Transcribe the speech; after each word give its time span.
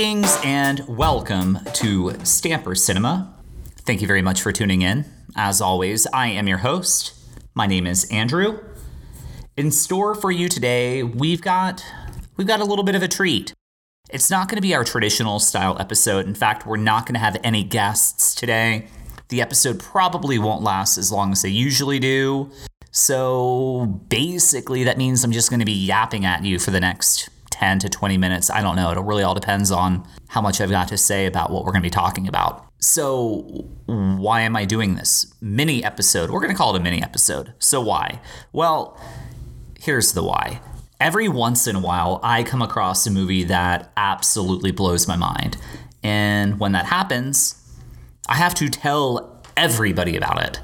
Greetings 0.00 0.38
and 0.44 0.80
welcome 0.88 1.58
to 1.74 2.14
Stamper 2.24 2.74
Cinema. 2.74 3.34
Thank 3.80 4.00
you 4.00 4.06
very 4.06 4.22
much 4.22 4.40
for 4.40 4.50
tuning 4.50 4.80
in. 4.80 5.04
As 5.36 5.60
always, 5.60 6.06
I 6.06 6.28
am 6.28 6.48
your 6.48 6.56
host. 6.56 7.12
My 7.54 7.66
name 7.66 7.86
is 7.86 8.10
Andrew. 8.10 8.60
In 9.58 9.70
store 9.70 10.14
for 10.14 10.30
you 10.30 10.48
today, 10.48 11.02
we've 11.02 11.42
got 11.42 11.84
we've 12.38 12.46
got 12.46 12.60
a 12.60 12.64
little 12.64 12.82
bit 12.82 12.94
of 12.94 13.02
a 13.02 13.08
treat. 13.08 13.52
It's 14.08 14.30
not 14.30 14.48
going 14.48 14.56
to 14.56 14.62
be 14.62 14.74
our 14.74 14.84
traditional 14.84 15.38
style 15.38 15.76
episode. 15.78 16.24
In 16.24 16.34
fact, 16.34 16.64
we're 16.64 16.78
not 16.78 17.04
going 17.04 17.12
to 17.12 17.20
have 17.20 17.36
any 17.44 17.62
guests 17.62 18.34
today. 18.34 18.86
The 19.28 19.42
episode 19.42 19.78
probably 19.80 20.38
won't 20.38 20.62
last 20.62 20.96
as 20.96 21.12
long 21.12 21.30
as 21.30 21.42
they 21.42 21.50
usually 21.50 21.98
do. 21.98 22.50
So 22.90 24.00
basically, 24.08 24.82
that 24.84 24.96
means 24.96 25.24
I'm 25.24 25.32
just 25.32 25.50
going 25.50 25.60
to 25.60 25.66
be 25.66 25.72
yapping 25.72 26.24
at 26.24 26.42
you 26.42 26.58
for 26.58 26.70
the 26.70 26.80
next 26.80 27.28
10 27.60 27.78
to 27.80 27.90
20 27.90 28.16
minutes. 28.16 28.48
I 28.48 28.62
don't 28.62 28.74
know. 28.74 28.90
It 28.90 28.98
really 29.00 29.22
all 29.22 29.34
depends 29.34 29.70
on 29.70 30.08
how 30.28 30.40
much 30.40 30.62
I've 30.62 30.70
got 30.70 30.88
to 30.88 30.96
say 30.96 31.26
about 31.26 31.50
what 31.50 31.64
we're 31.64 31.72
going 31.72 31.82
to 31.82 31.86
be 31.86 31.90
talking 31.90 32.26
about. 32.26 32.64
So, 32.78 33.68
why 33.84 34.40
am 34.40 34.56
I 34.56 34.64
doing 34.64 34.94
this 34.94 35.34
mini 35.42 35.84
episode? 35.84 36.30
We're 36.30 36.40
going 36.40 36.52
to 36.52 36.56
call 36.56 36.74
it 36.74 36.80
a 36.80 36.82
mini 36.82 37.02
episode. 37.02 37.52
So, 37.58 37.82
why? 37.82 38.22
Well, 38.54 38.98
here's 39.78 40.14
the 40.14 40.22
why. 40.22 40.62
Every 40.98 41.28
once 41.28 41.66
in 41.66 41.76
a 41.76 41.80
while, 41.80 42.18
I 42.22 42.44
come 42.44 42.62
across 42.62 43.06
a 43.06 43.10
movie 43.10 43.44
that 43.44 43.92
absolutely 43.94 44.70
blows 44.70 45.06
my 45.06 45.16
mind. 45.16 45.58
And 46.02 46.58
when 46.58 46.72
that 46.72 46.86
happens, 46.86 47.62
I 48.26 48.36
have 48.36 48.54
to 48.54 48.70
tell 48.70 49.42
everybody 49.54 50.16
about 50.16 50.42
it. 50.42 50.60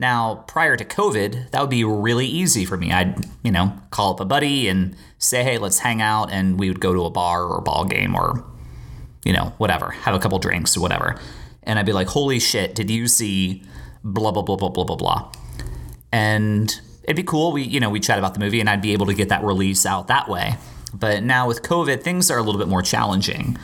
Now, 0.00 0.46
prior 0.48 0.78
to 0.78 0.84
COVID, 0.84 1.50
that 1.50 1.60
would 1.60 1.68
be 1.68 1.84
really 1.84 2.26
easy 2.26 2.64
for 2.64 2.78
me. 2.78 2.90
I'd, 2.90 3.26
you 3.42 3.52
know, 3.52 3.78
call 3.90 4.14
up 4.14 4.20
a 4.20 4.24
buddy 4.24 4.66
and 4.66 4.96
say, 5.18 5.44
hey, 5.44 5.58
let's 5.58 5.80
hang 5.80 6.00
out. 6.00 6.32
And 6.32 6.58
we 6.58 6.68
would 6.68 6.80
go 6.80 6.94
to 6.94 7.04
a 7.04 7.10
bar 7.10 7.44
or 7.44 7.58
a 7.58 7.62
ball 7.62 7.84
game 7.84 8.14
or, 8.14 8.42
you 9.26 9.34
know, 9.34 9.52
whatever, 9.58 9.90
have 9.90 10.14
a 10.14 10.18
couple 10.18 10.38
drinks 10.38 10.74
or 10.74 10.80
whatever. 10.80 11.20
And 11.64 11.78
I'd 11.78 11.84
be 11.84 11.92
like, 11.92 12.08
holy 12.08 12.40
shit, 12.40 12.74
did 12.74 12.88
you 12.90 13.06
see 13.08 13.62
blah, 14.02 14.30
blah, 14.30 14.40
blah, 14.40 14.56
blah, 14.56 14.70
blah, 14.70 14.84
blah, 14.84 14.96
blah. 14.96 15.32
And 16.10 16.80
it'd 17.04 17.14
be 17.14 17.22
cool. 17.22 17.52
We, 17.52 17.64
you 17.64 17.78
know, 17.78 17.90
we 17.90 18.00
chat 18.00 18.18
about 18.18 18.32
the 18.32 18.40
movie 18.40 18.60
and 18.60 18.70
I'd 18.70 18.80
be 18.80 18.94
able 18.94 19.04
to 19.04 19.14
get 19.14 19.28
that 19.28 19.44
release 19.44 19.84
out 19.84 20.08
that 20.08 20.30
way. 20.30 20.54
But 20.94 21.22
now 21.22 21.46
with 21.46 21.60
COVID, 21.60 22.02
things 22.02 22.30
are 22.30 22.38
a 22.38 22.42
little 22.42 22.58
bit 22.58 22.68
more 22.68 22.80
challenging. 22.80 23.58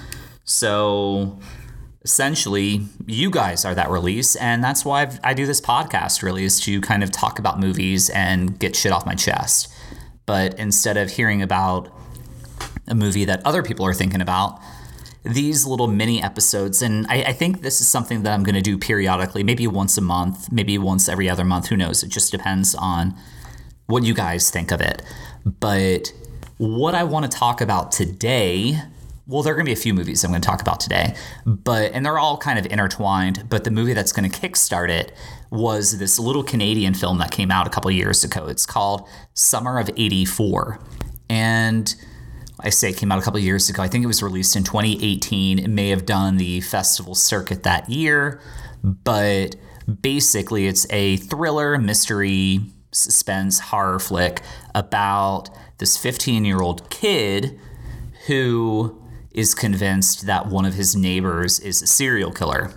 So 0.45 1.41
essentially, 2.07 2.87
you 3.05 3.29
guys 3.33 3.65
are 3.65 3.75
that 3.75 3.91
release. 3.91 4.37
And 4.37 4.63
that's 4.63 4.85
why 4.85 5.03
I've, 5.03 5.19
i 5.25 5.35
do 5.35 5.45
this 5.45 5.61
podcast, 5.61 6.23
really, 6.23 6.45
is 6.45 6.61
to 6.61 6.81
kind 6.81 7.03
of 7.03 7.11
talk 7.11 7.41
about 7.41 7.59
movies 7.59 8.11
and 8.11 8.57
get 8.61 8.77
shit 8.77 8.93
off 8.93 9.05
my 9.05 9.17
chest. 9.17 9.67
But 10.25 10.57
instead 10.57 10.97
of 10.97 11.11
hearing 11.11 11.43
about 11.43 11.93
a 12.87 12.95
movie 12.95 13.25
that 13.25 13.45
other 13.45 13.61
people 13.61 13.85
are 13.85 13.93
thinking 13.93 14.21
about, 14.21 14.61
these 15.25 15.67
little 15.67 15.89
mini 15.89 16.23
episodes, 16.23 16.81
and 16.81 17.09
I, 17.09 17.23
I 17.23 17.33
think 17.33 17.63
this 17.63 17.81
is 17.81 17.89
something 17.89 18.23
that 18.23 18.33
I'm 18.33 18.45
going 18.45 18.55
to 18.55 18.63
do 18.63 18.79
periodically, 18.79 19.43
maybe 19.43 19.67
once 19.67 19.99
a 19.99 20.01
month, 20.01 20.53
maybe 20.53 20.79
once 20.79 21.09
every 21.09 21.29
other 21.29 21.45
month. 21.45 21.67
Who 21.67 21.77
knows? 21.77 22.05
It 22.05 22.11
just 22.11 22.31
depends 22.31 22.77
on 22.77 23.17
what 23.87 24.05
you 24.05 24.15
guys 24.15 24.49
think 24.49 24.71
of 24.71 24.81
it. 24.81 25.03
But 25.45 26.13
what 26.59 26.95
I 26.95 27.03
want 27.03 27.29
to 27.29 27.37
talk 27.37 27.61
about 27.61 27.91
today 27.91 28.81
well, 29.29 29.43
there 29.43 29.53
are 29.53 29.57
going 29.57 29.65
to 29.67 29.69
be 29.69 29.73
a 29.73 29.77
few 29.77 29.93
movies 29.93 30.23
I'm 30.23 30.31
going 30.31 30.41
to 30.41 30.47
talk 30.47 30.61
about 30.61 30.79
today, 30.79 31.15
but 31.45 31.93
and 31.93 32.07
they're 32.07 32.19
all 32.19 32.39
kind 32.39 32.59
of 32.59 32.67
intertwined. 32.67 33.49
But 33.49 33.65
the 33.65 33.73
movie 33.73 33.93
that's 33.93 34.13
going 34.13 34.31
to 34.31 34.41
kickstart 34.41 34.89
it 34.89 35.13
was 35.51 35.99
this 35.99 36.19
little 36.19 36.45
Canadian 36.45 36.95
film 36.95 37.19
that 37.19 37.33
came 37.33 37.51
out 37.51 37.67
a 37.67 37.71
couple 37.71 37.91
years 37.91 38.23
ago. 38.23 38.47
It's 38.47 38.67
called 38.67 39.09
Summer 39.35 39.81
of 39.81 39.91
'84, 39.97 40.79
and 41.29 41.93
I 42.61 42.71
say 42.71 42.91
it 42.91 42.97
came 42.99 43.11
out 43.11 43.19
a 43.19 43.23
couple 43.23 43.41
years 43.41 43.69
ago. 43.69 43.83
I 43.83 43.89
think 43.89 44.05
it 44.05 44.07
was 44.07 44.23
released 44.23 44.55
in 44.55 44.63
2018. 44.63 45.59
It 45.59 45.69
may 45.69 45.89
have 45.91 46.07
done 46.07 46.37
the 46.37 46.61
festival 46.61 47.17
circuit 47.17 47.65
that 47.65 47.91
year, 47.91 48.41
but 48.85 49.57
basically, 50.01 50.69
it's 50.69 50.87
a 50.91 51.17
thriller, 51.17 51.79
mystery, 51.79 52.61
suspense, 52.93 53.59
horror 53.59 53.99
flick 53.99 54.41
about 54.73 55.51
this 55.79 55.97
15 55.97 56.45
year 56.45 56.61
old 56.61 56.89
kid 56.91 57.59
who 58.29 59.03
is 59.37 59.55
convinced 59.55 60.27
that 60.27 60.47
one 60.47 60.65
of 60.65 60.75
his 60.75 60.97
neighbors 60.97 61.61
is 61.61 61.83
a 61.83 61.87
serial 61.87 62.33
killer. 62.33 62.73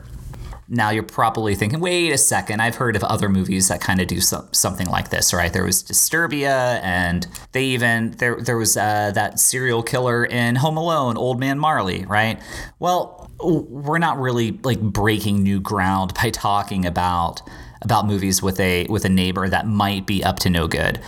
Now 0.67 0.91
you're 0.91 1.01
probably 1.01 1.55
thinking, 1.55 1.79
wait 1.79 2.11
a 2.11 2.17
second, 2.17 2.61
I've 2.61 2.75
heard 2.75 2.95
of 2.95 3.03
other 3.03 3.27
movies 3.27 3.69
that 3.69 3.81
kind 3.81 3.99
of 3.99 4.07
do 4.07 4.21
so- 4.21 4.47
something 4.51 4.85
like 4.85 5.09
this, 5.09 5.33
right? 5.33 5.51
There 5.51 5.63
was 5.63 5.81
Disturbia, 5.81 6.79
and 6.83 7.25
they 7.53 7.63
even 7.63 8.11
there 8.11 8.39
there 8.39 8.57
was 8.57 8.77
uh, 8.77 9.11
that 9.15 9.39
serial 9.39 9.81
killer 9.81 10.25
in 10.25 10.57
Home 10.57 10.77
Alone, 10.77 11.17
Old 11.17 11.39
Man 11.39 11.57
Marley, 11.57 12.05
right? 12.05 12.39
Well, 12.77 13.31
we're 13.41 13.97
not 13.97 14.19
really 14.19 14.59
like 14.63 14.79
breaking 14.79 15.41
new 15.41 15.59
ground 15.59 16.13
by 16.13 16.29
talking 16.29 16.85
about 16.85 17.41
about 17.81 18.05
movies 18.05 18.43
with 18.43 18.59
a 18.59 18.85
with 18.89 19.05
a 19.05 19.09
neighbor 19.09 19.49
that 19.49 19.65
might 19.65 20.05
be 20.05 20.23
up 20.23 20.37
to 20.39 20.51
no 20.51 20.67
good. 20.67 20.99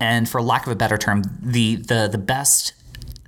And 0.00 0.28
for 0.28 0.42
lack 0.42 0.66
of 0.66 0.72
a 0.72 0.76
better 0.76 0.98
term, 0.98 1.22
the 1.40 1.76
the 1.76 2.08
the 2.10 2.18
best 2.18 2.72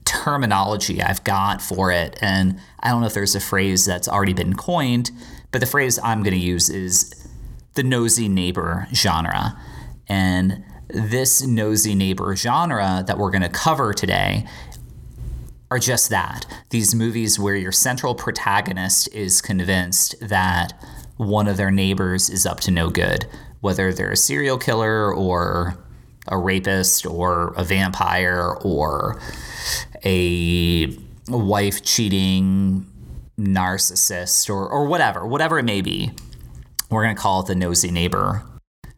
terminology 0.06 1.02
I've 1.02 1.22
got 1.24 1.60
for 1.60 1.92
it. 1.92 2.16
And 2.22 2.58
I 2.80 2.88
don't 2.88 3.02
know 3.02 3.06
if 3.06 3.14
there's 3.14 3.34
a 3.34 3.40
phrase 3.40 3.84
that's 3.84 4.08
already 4.08 4.32
been 4.32 4.54
coined, 4.54 5.10
but 5.52 5.60
the 5.60 5.66
phrase 5.66 5.98
I'm 6.02 6.22
going 6.22 6.34
to 6.34 6.40
use 6.40 6.70
is 6.70 7.28
the 7.74 7.82
nosy 7.82 8.28
neighbor 8.28 8.88
genre. 8.94 9.60
And 10.08 10.64
this 10.88 11.44
nosy 11.44 11.94
neighbor 11.94 12.34
genre 12.36 13.04
that 13.06 13.18
we're 13.18 13.30
going 13.30 13.42
to 13.42 13.48
cover 13.48 13.92
today 13.92 14.46
are 15.70 15.78
just 15.78 16.10
that 16.10 16.46
these 16.70 16.94
movies 16.94 17.38
where 17.38 17.56
your 17.56 17.72
central 17.72 18.14
protagonist 18.14 19.12
is 19.12 19.42
convinced 19.42 20.14
that 20.20 20.72
one 21.16 21.48
of 21.48 21.56
their 21.56 21.70
neighbors 21.70 22.30
is 22.30 22.46
up 22.46 22.60
to 22.60 22.70
no 22.70 22.88
good, 22.88 23.26
whether 23.60 23.92
they're 23.92 24.12
a 24.12 24.16
serial 24.16 24.58
killer 24.58 25.12
or 25.12 25.76
a 26.28 26.38
rapist 26.38 27.06
or 27.06 27.52
a 27.56 27.64
vampire 27.64 28.56
or 28.62 29.20
a 30.06 30.96
wife 31.28 31.82
cheating 31.82 32.86
narcissist 33.38 34.48
or, 34.48 34.68
or 34.68 34.86
whatever, 34.86 35.26
whatever 35.26 35.58
it 35.58 35.64
may 35.64 35.80
be. 35.80 36.12
We're 36.88 37.02
going 37.02 37.16
to 37.16 37.20
call 37.20 37.40
it 37.40 37.46
the 37.48 37.56
nosy 37.56 37.90
neighbor. 37.90 38.44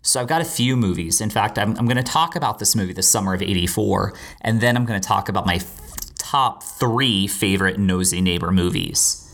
So 0.02 0.20
I've 0.20 0.26
got 0.26 0.42
a 0.42 0.44
few 0.44 0.76
movies. 0.76 1.20
In 1.20 1.30
fact, 1.30 1.58
I'm, 1.58 1.70
I'm 1.78 1.86
going 1.86 1.96
to 1.96 2.02
talk 2.02 2.36
about 2.36 2.58
this 2.58 2.76
movie, 2.76 2.92
The 2.92 3.02
Summer 3.02 3.32
of 3.34 3.42
84, 3.42 4.12
and 4.42 4.60
then 4.60 4.76
I'm 4.76 4.84
going 4.84 5.00
to 5.00 5.06
talk 5.06 5.28
about 5.30 5.46
my 5.46 5.56
f- 5.56 5.80
top 6.18 6.62
three 6.62 7.26
favorite 7.26 7.78
nosy 7.78 8.20
neighbor 8.20 8.52
movies. 8.52 9.24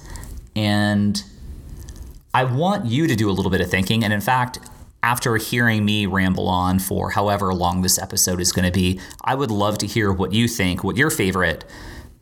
And 0.55 1.23
I 2.33 2.45
want 2.45 2.87
you 2.87 3.09
to 3.09 3.17
do 3.17 3.29
a 3.29 3.33
little 3.33 3.51
bit 3.51 3.61
of 3.61 3.69
thinking. 3.69 4.05
And 4.05 4.13
in 4.13 4.21
fact, 4.21 4.59
after 5.05 5.37
hearing 5.37 5.85
me 5.85 6.07
ramble 6.07 6.49
on 6.49 6.79
for 6.79 7.11
however 7.11 7.53
long 7.53 7.83
this 7.83 7.99
episode 7.99 8.41
is 8.41 8.53
going 8.53 8.65
to 8.65 8.73
be, 8.73 8.99
I 9.23 9.35
would 9.35 9.51
love 9.51 9.77
to 9.79 9.87
hear 9.87 10.11
what 10.11 10.33
you 10.33 10.49
think, 10.49 10.83
what 10.83 10.97
your 10.97 11.11
favorite 11.11 11.63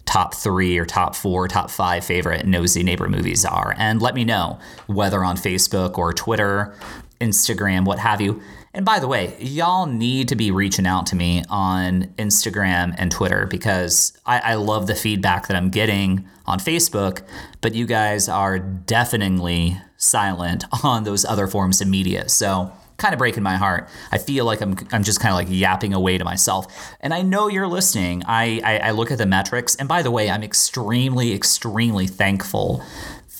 top 0.04 0.34
three 0.34 0.76
or 0.76 0.84
top 0.84 1.15
four, 1.15 1.47
top 1.47 1.70
five 1.70 2.04
favorite 2.04 2.44
nosy 2.44 2.82
neighbor 2.82 3.09
movies 3.09 3.44
are. 3.44 3.76
And 3.78 4.03
let 4.03 4.16
me 4.16 4.25
know 4.25 4.59
whether 4.88 5.22
on 5.22 5.37
Facebook 5.37 5.97
or 5.97 6.12
Twitter, 6.12 6.75
Instagram, 7.20 7.84
what 7.84 8.00
have 8.00 8.20
you. 8.20 8.43
And 8.74 8.86
by 8.86 9.00
the 9.00 9.08
way, 9.08 9.36
y'all 9.38 9.86
need 9.86 10.28
to 10.28 10.36
be 10.36 10.50
reaching 10.50 10.86
out 10.86 11.06
to 11.06 11.16
me 11.16 11.44
on 11.50 12.04
Instagram 12.18 12.94
and 12.96 13.12
Twitter 13.12 13.46
because 13.46 14.18
I, 14.24 14.38
I, 14.38 14.54
love 14.54 14.86
the 14.86 14.94
feedback 14.94 15.48
that 15.48 15.56
I'm 15.56 15.68
getting 15.68 16.26
on 16.46 16.58
Facebook, 16.58 17.20
but 17.60 17.74
you 17.74 17.84
guys 17.84 18.30
are 18.30 18.58
deafeningly 18.58 19.78
silent 19.98 20.64
on 20.84 21.04
those 21.04 21.26
other 21.26 21.46
forms 21.46 21.82
of 21.82 21.88
media. 21.88 22.30
So 22.30 22.72
kind 22.96 23.12
of 23.12 23.19
breaking 23.19 23.42
my 23.42 23.56
heart. 23.56 23.88
I 24.10 24.19
feel 24.19 24.44
like 24.46 24.62
I'm, 24.62 24.76
I'm 24.92 25.02
just 25.02 25.20
kind 25.20 25.32
of 25.32 25.36
like 25.36 25.48
yapping 25.50 25.92
away 25.92 26.16
to 26.16 26.25
myself. 26.25 26.94
And 27.00 27.12
I 27.12 27.22
know 27.22 27.48
you're 27.48 27.66
listening. 27.66 28.22
I, 28.26 28.60
I, 28.64 28.78
I 28.78 28.90
look 28.92 29.10
at 29.10 29.18
the 29.18 29.26
metrics. 29.26 29.75
And 29.75 29.88
by 29.88 30.02
the 30.02 30.10
way, 30.10 30.30
I'm 30.30 30.42
extremely, 30.42 31.34
extremely 31.34 32.06
thankful 32.06 32.82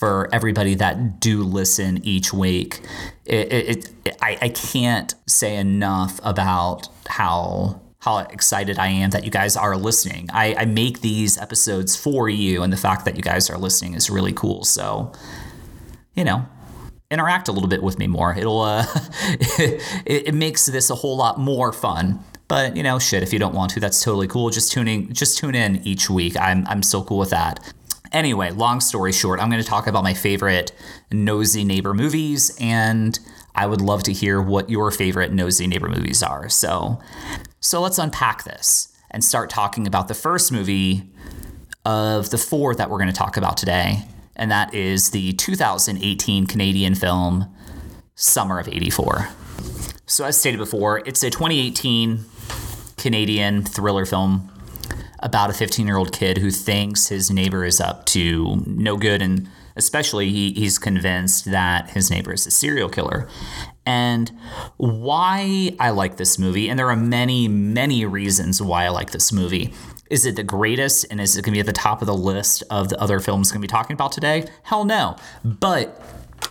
for 0.03 0.29
everybody 0.33 0.75
that 0.75 1.21
do 1.21 1.45
listen 1.45 2.05
each 2.05 2.33
week. 2.33 2.81
It, 3.25 3.53
it, 3.53 3.91
it, 4.05 4.17
I, 4.21 4.37
I 4.43 4.49
can't 4.49 5.15
say 5.29 5.55
enough 5.55 6.19
about 6.25 6.89
how 7.07 7.81
how 8.01 8.19
excited 8.19 8.81
I 8.81 8.89
am 8.89 9.11
that 9.11 9.25
you 9.25 9.31
guys 9.31 9.57
are 9.57 9.77
listening. 9.77 10.29
I, 10.33 10.57
I 10.59 10.65
make 10.65 11.03
these 11.03 11.39
episodes 11.39 11.95
for 11.95 12.29
you, 12.29 12.65
and 12.65 12.73
the 12.73 12.77
fact 12.77 13.05
that 13.05 13.15
you 13.15 13.23
guys 13.23 13.49
are 13.49 13.57
listening 13.57 13.95
is 13.95 14.11
really 14.11 14.33
cool. 14.33 14.65
So, 14.65 15.13
you 16.15 16.25
know, 16.25 16.47
interact 17.09 17.47
a 17.47 17.53
little 17.53 17.69
bit 17.69 17.81
with 17.81 18.01
me 18.01 18.09
more. 18.09 18.35
It'll 18.37 18.63
uh, 18.63 18.85
it, 20.05 20.27
it 20.27 20.35
makes 20.35 20.67
this 20.67 20.91
a 20.91 20.97
whole 20.97 21.17
lot 21.17 21.39
more 21.39 21.73
fun. 21.73 22.19
But 22.49 22.77
you 22.77 22.83
know, 22.83 22.99
shit, 22.99 23.23
if 23.23 23.33
you 23.33 23.39
don't 23.39 23.55
want 23.55 23.71
to, 23.75 23.79
that's 23.79 24.03
totally 24.03 24.27
cool. 24.27 24.51
Just 24.51 24.73
tuning, 24.73 25.13
just 25.13 25.39
tune 25.39 25.55
in 25.55 25.77
each 25.87 26.11
week. 26.11 26.37
I'm 26.37 26.67
I'm 26.67 26.83
so 26.83 27.05
cool 27.05 27.19
with 27.19 27.31
that. 27.31 27.73
Anyway, 28.13 28.51
long 28.51 28.81
story 28.81 29.11
short, 29.11 29.41
I'm 29.41 29.49
going 29.49 29.63
to 29.63 29.69
talk 29.69 29.87
about 29.87 30.05
my 30.05 30.13
favorite 30.13 30.71
nosy 31.11 31.65
neighbor 31.65 31.95
movies, 31.95 32.55
and 32.61 33.19
I 33.55 33.67
would 33.67 33.81
love 33.81 34.03
to 34.05 34.13
hear 34.13 34.41
what 34.41 34.69
your 34.69 34.91
favorite 34.91 35.33
nosy 35.33 35.67
neighbor 35.67 35.89
movies 35.89 36.23
are. 36.23 36.51
So, 36.51 37.01
so 37.61 37.81
let's 37.81 37.99
unpack 37.99 38.45
this 38.45 38.95
and 39.11 39.25
start 39.25 39.49
talking 39.49 39.87
about 39.87 40.09
the 40.09 40.15
first 40.15 40.53
movie 40.53 41.11
of 41.87 42.31
the 42.31 42.39
four 42.39 42.75
that 42.75 42.91
we're 42.91 42.99
going 42.99 43.11
to 43.11 43.17
talk 43.17 43.39
about 43.39 43.57
today, 43.57 44.05
and 44.37 44.51
that 44.51 44.75
is 44.75 45.11
the 45.11 45.33
2018 45.33 46.47
Canadian 46.47 46.95
film 46.95 47.47
Summer 48.15 48.59
of 48.61 48.69
84. 48.69 49.29
So, 50.05 50.27
as 50.27 50.39
stated 50.39 50.59
before, 50.59 50.99
it's 51.07 51.23
a 51.23 51.31
2018 51.31 52.21
Canadian 52.99 53.65
thriller 53.65 54.05
film 54.05 54.52
about 55.23 55.51
a 55.51 55.53
15 55.53 55.87
year 55.87 55.97
old 55.97 56.13
kid 56.13 56.39
who 56.39 56.51
thinks 56.51 57.09
his 57.09 57.31
neighbor 57.31 57.65
is 57.65 57.81
up 57.81 58.05
to 58.07 58.63
no 58.67 58.97
good, 58.97 59.23
and 59.23 59.49
especially 59.77 60.31
he, 60.31 60.53
he's 60.53 60.79
convinced 60.79 61.47
that 61.47 61.91
his 61.91 62.11
neighbor 62.11 62.33
is 62.33 62.47
a 62.47 62.51
serial 62.51 62.89
killer. 62.89 63.29
And 63.87 64.31
why 64.77 65.75
I 65.81 65.91
like 65.91 66.17
this 66.17 66.39
movie, 66.39 66.69
and 66.69 66.79
there 66.79 66.91
are 66.91 66.97
many, 66.97 67.49
many 67.49 68.05
reasons 68.05 68.61
why 68.61 68.85
I 68.85 68.91
like 68.91 69.11
this 69.11 69.33
movie. 69.33 69.73
Is 70.11 70.27
it 70.27 70.37
the 70.37 70.43
greatest 70.43 71.07
and 71.11 71.21
is 71.21 71.37
it 71.37 71.43
going 71.43 71.53
to 71.53 71.57
be 71.57 71.61
at 71.61 71.67
the 71.67 71.73
top 71.73 72.03
of 72.03 72.07
the 72.07 72.15
list 72.15 72.63
of 72.69 72.91
the 72.91 73.01
other 73.01 73.19
films 73.19 73.51
going 73.51 73.61
to 73.61 73.67
be 73.67 73.71
talking 73.71 73.95
about 73.95 74.13
today? 74.13 74.47
Hell 74.63 74.85
no. 74.85 75.17
But 75.43 76.01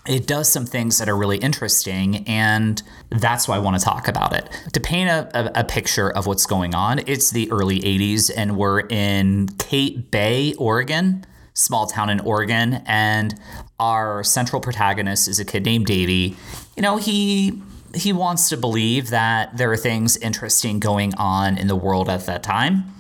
it 0.06 0.28
does 0.28 0.52
some 0.52 0.66
things 0.66 0.98
that 0.98 1.10
are 1.10 1.16
really 1.16 1.38
interesting, 1.38 2.28
and 2.28 2.82
that's 3.10 3.48
why 3.48 3.56
I 3.56 3.60
want 3.60 3.80
to 3.80 3.84
talk 3.84 4.08
about 4.08 4.34
it. 4.34 4.50
To 4.74 4.80
paint 4.80 5.10
a, 5.10 5.30
a, 5.34 5.62
a, 5.62 5.64
picture 5.64 6.10
of 6.10 6.28
what's 6.28 6.46
going 6.46 6.74
on, 6.74 7.00
it's 7.08 7.32
the 7.32 7.52
early 7.52 7.80
80s, 7.80 8.32
and 8.36 8.58
we're 8.58 8.82
in 8.82 9.48
Cape 9.60 10.12
Bay, 10.12 10.54
Oregon, 10.56 11.26
small 11.54 11.88
town 11.88 12.10
in 12.10 12.20
Oregon, 12.22 12.82
and 12.86 13.40
our 13.80 14.24
central 14.24 14.62
protagonist 14.62 15.28
is 15.28 15.40
a 15.40 15.46
kid 15.46 15.66
named 15.66 15.86
Davy. 15.86 16.36
You 16.76 16.82
know, 16.82 16.98
he 16.98 17.62
he 17.96 18.14
wants 18.14 18.50
to 18.50 18.58
believe 18.58 19.10
that 19.10 19.58
there 19.58 19.72
are 19.72 19.78
things 19.78 20.18
interesting 20.18 20.80
going 20.80 21.14
on 21.16 21.58
in 21.58 21.68
the 21.68 21.76
world 21.76 22.10
at 22.10 22.26
that 22.26 22.44
time. 22.44 22.94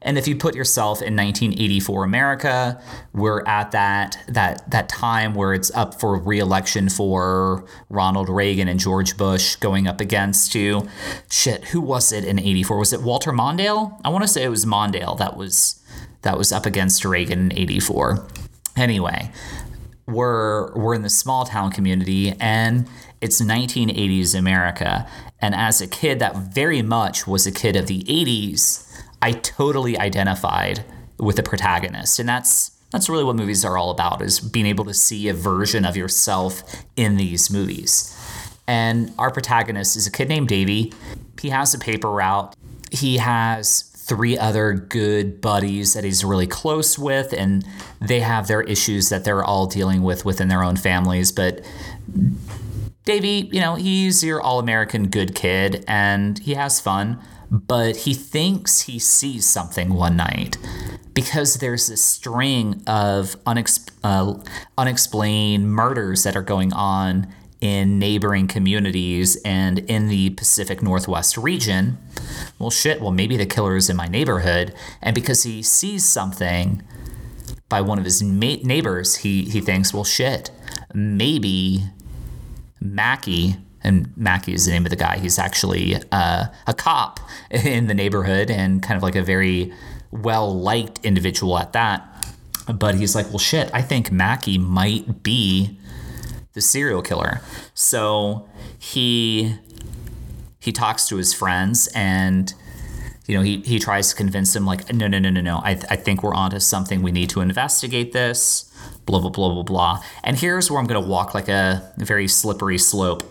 And 0.00 0.16
if 0.16 0.28
you 0.28 0.36
put 0.36 0.54
yourself 0.54 1.02
in 1.02 1.16
1984 1.16 2.04
America, 2.04 2.82
we're 3.12 3.44
at 3.44 3.72
that 3.72 4.18
that 4.28 4.70
that 4.70 4.88
time 4.88 5.34
where 5.34 5.52
it's 5.52 5.70
up 5.74 6.00
for 6.00 6.16
re-election 6.16 6.88
for 6.88 7.66
Ronald 7.90 8.28
Reagan 8.28 8.68
and 8.68 8.78
George 8.78 9.16
Bush 9.16 9.56
going 9.56 9.86
up 9.86 10.00
against 10.00 10.52
to 10.52 10.88
shit, 11.30 11.66
who 11.66 11.80
was 11.80 12.12
it 12.12 12.24
in 12.24 12.38
84? 12.38 12.78
Was 12.78 12.92
it 12.92 13.02
Walter 13.02 13.32
Mondale? 13.32 14.00
I 14.04 14.08
want 14.08 14.22
to 14.22 14.28
say 14.28 14.44
it 14.44 14.48
was 14.48 14.64
Mondale 14.64 15.18
that 15.18 15.36
was 15.36 15.82
that 16.22 16.38
was 16.38 16.52
up 16.52 16.64
against 16.64 17.04
Reagan 17.04 17.50
in 17.50 17.58
84. 17.58 18.26
Anyway, 18.76 19.32
we're 20.08 20.72
we're 20.74 20.94
in 20.94 21.02
the 21.02 21.10
small 21.10 21.44
town 21.44 21.70
community 21.70 22.32
and 22.40 22.88
it's 23.20 23.40
1980s 23.40 24.36
America. 24.36 25.06
And 25.40 25.54
as 25.54 25.80
a 25.80 25.86
kid 25.86 26.18
that 26.18 26.36
very 26.36 26.82
much 26.82 27.26
was 27.26 27.46
a 27.46 27.52
kid 27.52 27.76
of 27.76 27.86
the 27.86 28.02
80s, 28.04 28.84
I 29.20 29.32
totally 29.32 29.98
identified 29.98 30.84
with 31.18 31.36
the 31.36 31.42
protagonist. 31.42 32.18
And 32.18 32.28
that's 32.28 32.70
that's 32.90 33.08
really 33.08 33.24
what 33.24 33.36
movies 33.36 33.64
are 33.64 33.76
all 33.76 33.90
about 33.90 34.22
is 34.22 34.40
being 34.40 34.66
able 34.66 34.86
to 34.86 34.94
see 34.94 35.28
a 35.28 35.34
version 35.34 35.84
of 35.84 35.96
yourself 35.96 36.62
in 36.96 37.16
these 37.16 37.50
movies. 37.50 38.14
And 38.66 39.12
our 39.18 39.30
protagonist 39.30 39.94
is 39.96 40.06
a 40.06 40.10
kid 40.10 40.28
named 40.28 40.48
Davy. 40.48 40.92
He 41.40 41.50
has 41.50 41.74
a 41.74 41.78
paper 41.78 42.10
route. 42.10 42.56
He 42.90 43.18
has 43.18 43.90
three 44.08 44.38
other 44.38 44.72
good 44.72 45.40
buddies 45.40 45.94
that 45.94 46.02
he's 46.02 46.24
really 46.24 46.46
close 46.46 46.98
with 46.98 47.32
and 47.32 47.64
they 48.00 48.20
have 48.20 48.48
their 48.48 48.62
issues 48.62 49.10
that 49.10 49.24
they're 49.24 49.44
all 49.44 49.66
dealing 49.66 50.02
with 50.02 50.24
within 50.24 50.48
their 50.48 50.64
own 50.64 50.76
families, 50.76 51.30
but 51.30 51.60
Davy, 53.04 53.48
you 53.52 53.60
know, 53.60 53.74
he's 53.74 54.22
your 54.22 54.40
all-American 54.40 55.08
good 55.08 55.34
kid 55.34 55.84
and 55.88 56.38
he 56.40 56.54
has 56.54 56.80
fun 56.80 57.22
but 57.50 57.96
he 57.96 58.14
thinks 58.14 58.82
he 58.82 58.98
sees 58.98 59.46
something 59.46 59.94
one 59.94 60.16
night 60.16 60.58
because 61.14 61.56
there's 61.56 61.88
this 61.88 62.04
string 62.04 62.82
of 62.86 63.42
unex- 63.44 63.90
uh, 64.04 64.34
unexplained 64.76 65.70
murders 65.70 66.24
that 66.24 66.36
are 66.36 66.42
going 66.42 66.72
on 66.72 67.32
in 67.60 67.98
neighboring 67.98 68.46
communities 68.46 69.36
and 69.44 69.78
in 69.80 70.08
the 70.08 70.30
Pacific 70.30 70.82
Northwest 70.82 71.36
region. 71.36 71.98
Well, 72.58 72.70
shit, 72.70 73.00
well, 73.00 73.10
maybe 73.10 73.36
the 73.36 73.46
killer 73.46 73.76
is 73.76 73.90
in 73.90 73.96
my 73.96 74.06
neighborhood. 74.06 74.74
And 75.02 75.14
because 75.14 75.42
he 75.42 75.62
sees 75.62 76.04
something 76.04 76.82
by 77.68 77.80
one 77.80 77.98
of 77.98 78.04
his 78.04 78.22
ma- 78.22 78.62
neighbors, 78.62 79.16
he, 79.16 79.42
he 79.44 79.60
thinks, 79.60 79.92
well, 79.92 80.04
shit, 80.04 80.50
maybe 80.94 81.84
Mackey 82.80 83.56
and 83.82 84.16
Mackey 84.16 84.54
is 84.54 84.66
the 84.66 84.72
name 84.72 84.86
of 84.86 84.90
the 84.90 84.96
guy. 84.96 85.18
He's 85.18 85.38
actually 85.38 85.96
uh, 86.12 86.46
a 86.66 86.74
cop 86.74 87.20
in 87.50 87.86
the 87.86 87.94
neighborhood 87.94 88.50
and 88.50 88.82
kind 88.82 88.96
of 88.96 89.02
like 89.02 89.16
a 89.16 89.22
very 89.22 89.72
well 90.10 90.58
liked 90.58 91.04
individual 91.04 91.58
at 91.58 91.72
that. 91.72 92.04
But 92.72 92.96
he's 92.96 93.14
like, 93.14 93.28
well, 93.28 93.38
shit, 93.38 93.70
I 93.72 93.80
think 93.80 94.12
Mackey 94.12 94.58
might 94.58 95.22
be 95.22 95.77
the 96.58 96.62
serial 96.62 97.02
killer. 97.02 97.40
So 97.72 98.48
he 98.78 99.54
he 100.58 100.72
talks 100.72 101.06
to 101.06 101.16
his 101.16 101.32
friends 101.32 101.88
and 101.94 102.52
you 103.26 103.36
know 103.36 103.42
he, 103.42 103.60
he 103.60 103.78
tries 103.78 104.10
to 104.10 104.16
convince 104.16 104.52
them 104.54 104.66
like 104.66 104.92
no 104.92 105.06
no 105.06 105.20
no 105.20 105.30
no 105.30 105.40
no. 105.40 105.60
I, 105.62 105.74
th- 105.74 105.86
I 105.88 105.94
think 105.94 106.24
we're 106.24 106.34
onto 106.34 106.58
something. 106.58 107.00
We 107.00 107.12
need 107.12 107.30
to 107.30 107.40
investigate 107.40 108.12
this. 108.12 108.72
Blah 109.06 109.20
blah 109.20 109.30
blah 109.30 109.54
blah 109.54 109.62
blah. 109.62 110.02
And 110.24 110.36
here's 110.36 110.68
where 110.68 110.80
i'm 110.80 110.86
going 110.86 111.00
to 111.00 111.08
walk 111.08 111.32
like 111.32 111.48
a 111.48 111.92
very 111.96 112.26
slippery 112.26 112.78
slope. 112.78 113.22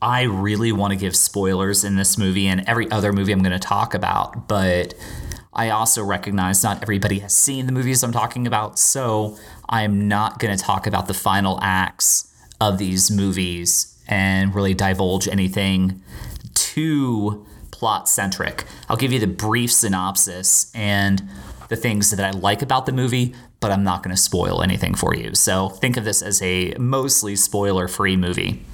I 0.00 0.22
really 0.22 0.72
want 0.72 0.92
to 0.92 0.96
give 0.96 1.14
spoilers 1.14 1.84
in 1.84 1.96
this 1.96 2.16
movie 2.16 2.46
and 2.46 2.66
every 2.66 2.90
other 2.90 3.12
movie 3.12 3.32
I'm 3.32 3.42
going 3.42 3.52
to 3.52 3.58
talk 3.58 3.92
about, 3.92 4.48
but 4.48 4.94
I 5.52 5.68
also 5.68 6.02
recognize 6.02 6.62
not 6.64 6.80
everybody 6.82 7.18
has 7.18 7.34
seen 7.34 7.66
the 7.66 7.72
movies 7.72 8.02
I'm 8.02 8.12
talking 8.12 8.46
about, 8.46 8.78
so 8.78 9.36
I'm 9.70 10.08
not 10.08 10.38
going 10.38 10.56
to 10.56 10.62
talk 10.62 10.86
about 10.86 11.06
the 11.06 11.14
final 11.14 11.58
acts 11.62 12.30
of 12.60 12.78
these 12.78 13.10
movies 13.10 13.98
and 14.08 14.54
really 14.54 14.74
divulge 14.74 15.28
anything 15.28 16.02
too 16.54 17.46
plot 17.70 18.08
centric. 18.08 18.64
I'll 18.88 18.96
give 18.96 19.12
you 19.12 19.20
the 19.20 19.26
brief 19.26 19.72
synopsis 19.72 20.70
and 20.74 21.22
the 21.68 21.76
things 21.76 22.10
that 22.10 22.20
I 22.22 22.36
like 22.36 22.62
about 22.62 22.84
the 22.84 22.92
movie, 22.92 23.32
but 23.60 23.70
I'm 23.70 23.84
not 23.84 24.02
going 24.02 24.14
to 24.14 24.20
spoil 24.20 24.60
anything 24.60 24.94
for 24.94 25.14
you. 25.14 25.34
So 25.34 25.68
think 25.68 25.96
of 25.96 26.04
this 26.04 26.20
as 26.20 26.42
a 26.42 26.74
mostly 26.76 27.36
spoiler 27.36 27.86
free 27.88 28.16
movie. 28.16 28.64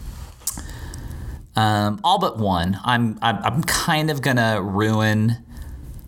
Um, 1.56 2.00
all 2.04 2.18
but 2.18 2.38
one. 2.38 2.78
I'm, 2.84 3.18
I'm 3.22 3.36
I'm 3.42 3.62
kind 3.62 4.10
of 4.10 4.20
gonna 4.20 4.60
ruin 4.60 5.38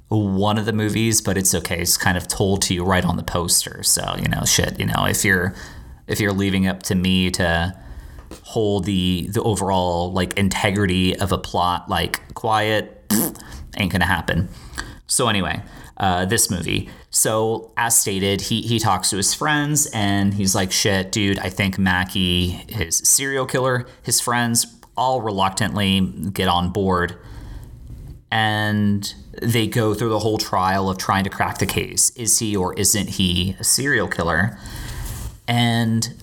one 0.08 0.58
of 0.58 0.64
the 0.64 0.72
movies, 0.72 1.20
but 1.20 1.36
it's 1.36 1.54
okay. 1.54 1.80
It's 1.80 1.96
kind 1.96 2.16
of 2.16 2.26
told 2.28 2.62
to 2.62 2.74
you 2.74 2.84
right 2.84 3.04
on 3.04 3.16
the 3.16 3.22
poster. 3.22 3.82
So 3.82 4.16
you 4.20 4.28
know, 4.28 4.44
shit. 4.44 4.78
You 4.78 4.86
know, 4.86 5.06
if 5.06 5.24
you're 5.24 5.54
if 6.06 6.20
you're 6.20 6.32
leaving 6.32 6.66
up 6.66 6.82
to 6.84 6.94
me 6.94 7.30
to 7.32 7.78
hold 8.42 8.84
the 8.84 9.28
the 9.30 9.42
overall 9.42 10.12
like 10.12 10.36
integrity 10.38 11.16
of 11.16 11.32
a 11.32 11.38
plot 11.38 11.88
like 11.88 12.34
quiet, 12.34 13.04
ain't 13.76 13.92
gonna 13.92 14.06
happen. 14.06 14.48
So 15.06 15.28
anyway, 15.28 15.62
uh, 15.98 16.24
this 16.24 16.50
movie. 16.50 16.88
So 17.10 17.72
as 17.76 17.98
stated, 17.98 18.42
he 18.42 18.62
he 18.62 18.78
talks 18.78 19.10
to 19.10 19.16
his 19.16 19.34
friends 19.34 19.86
and 19.92 20.34
he's 20.34 20.54
like, 20.54 20.72
"Shit, 20.72 21.12
dude, 21.12 21.38
I 21.38 21.50
think 21.50 21.78
Mackey 21.78 22.64
is 22.68 22.98
serial 22.98 23.44
killer." 23.44 23.86
His 24.02 24.20
friends 24.20 24.66
all 24.96 25.20
reluctantly 25.20 26.00
get 26.32 26.48
on 26.48 26.70
board 26.70 27.16
and 28.30 29.14
they 29.42 29.66
go 29.66 29.95
through 29.95 30.11
the 30.11 30.18
whole 30.18 30.38
trial 30.38 30.90
of 30.90 30.99
trying 30.99 31.25
to 31.25 31.30
crack 31.30 31.59
the 31.59 31.66
case. 31.66 32.11
Is 32.11 32.38
he 32.38 32.57
or 32.57 32.75
isn't 32.75 33.11
he 33.11 33.57
a 33.59 33.64
serial 33.64 34.09
killer? 34.09 34.59
And 35.47 36.14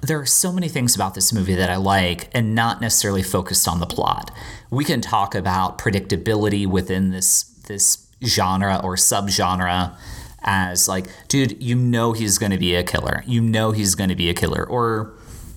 there 0.00 0.20
are 0.20 0.26
so 0.26 0.52
many 0.52 0.68
things 0.68 0.94
about 0.94 1.14
this 1.14 1.32
movie 1.32 1.54
that 1.54 1.70
I 1.70 1.76
like 1.76 2.28
and 2.32 2.54
not 2.54 2.80
necessarily 2.80 3.22
focused 3.22 3.66
on 3.66 3.80
the 3.80 3.86
plot. 3.86 4.30
We 4.70 4.84
can 4.84 5.00
talk 5.00 5.34
about 5.34 5.78
predictability 5.78 6.66
within 6.66 7.10
this 7.10 7.44
this 7.66 8.06
genre 8.24 8.80
or 8.82 8.96
subgenre 8.96 9.94
as 10.40 10.88
like, 10.88 11.08
dude, 11.28 11.62
you 11.62 11.74
know 11.74 12.12
he's 12.12 12.38
going 12.38 12.52
to 12.52 12.58
be 12.58 12.74
a 12.74 12.82
killer. 12.82 13.22
You 13.26 13.40
know 13.40 13.72
he's 13.72 13.94
going 13.94 14.08
to 14.08 14.16
be 14.16 14.30
a 14.30 14.34
killer 14.34 14.64
or 14.64 15.14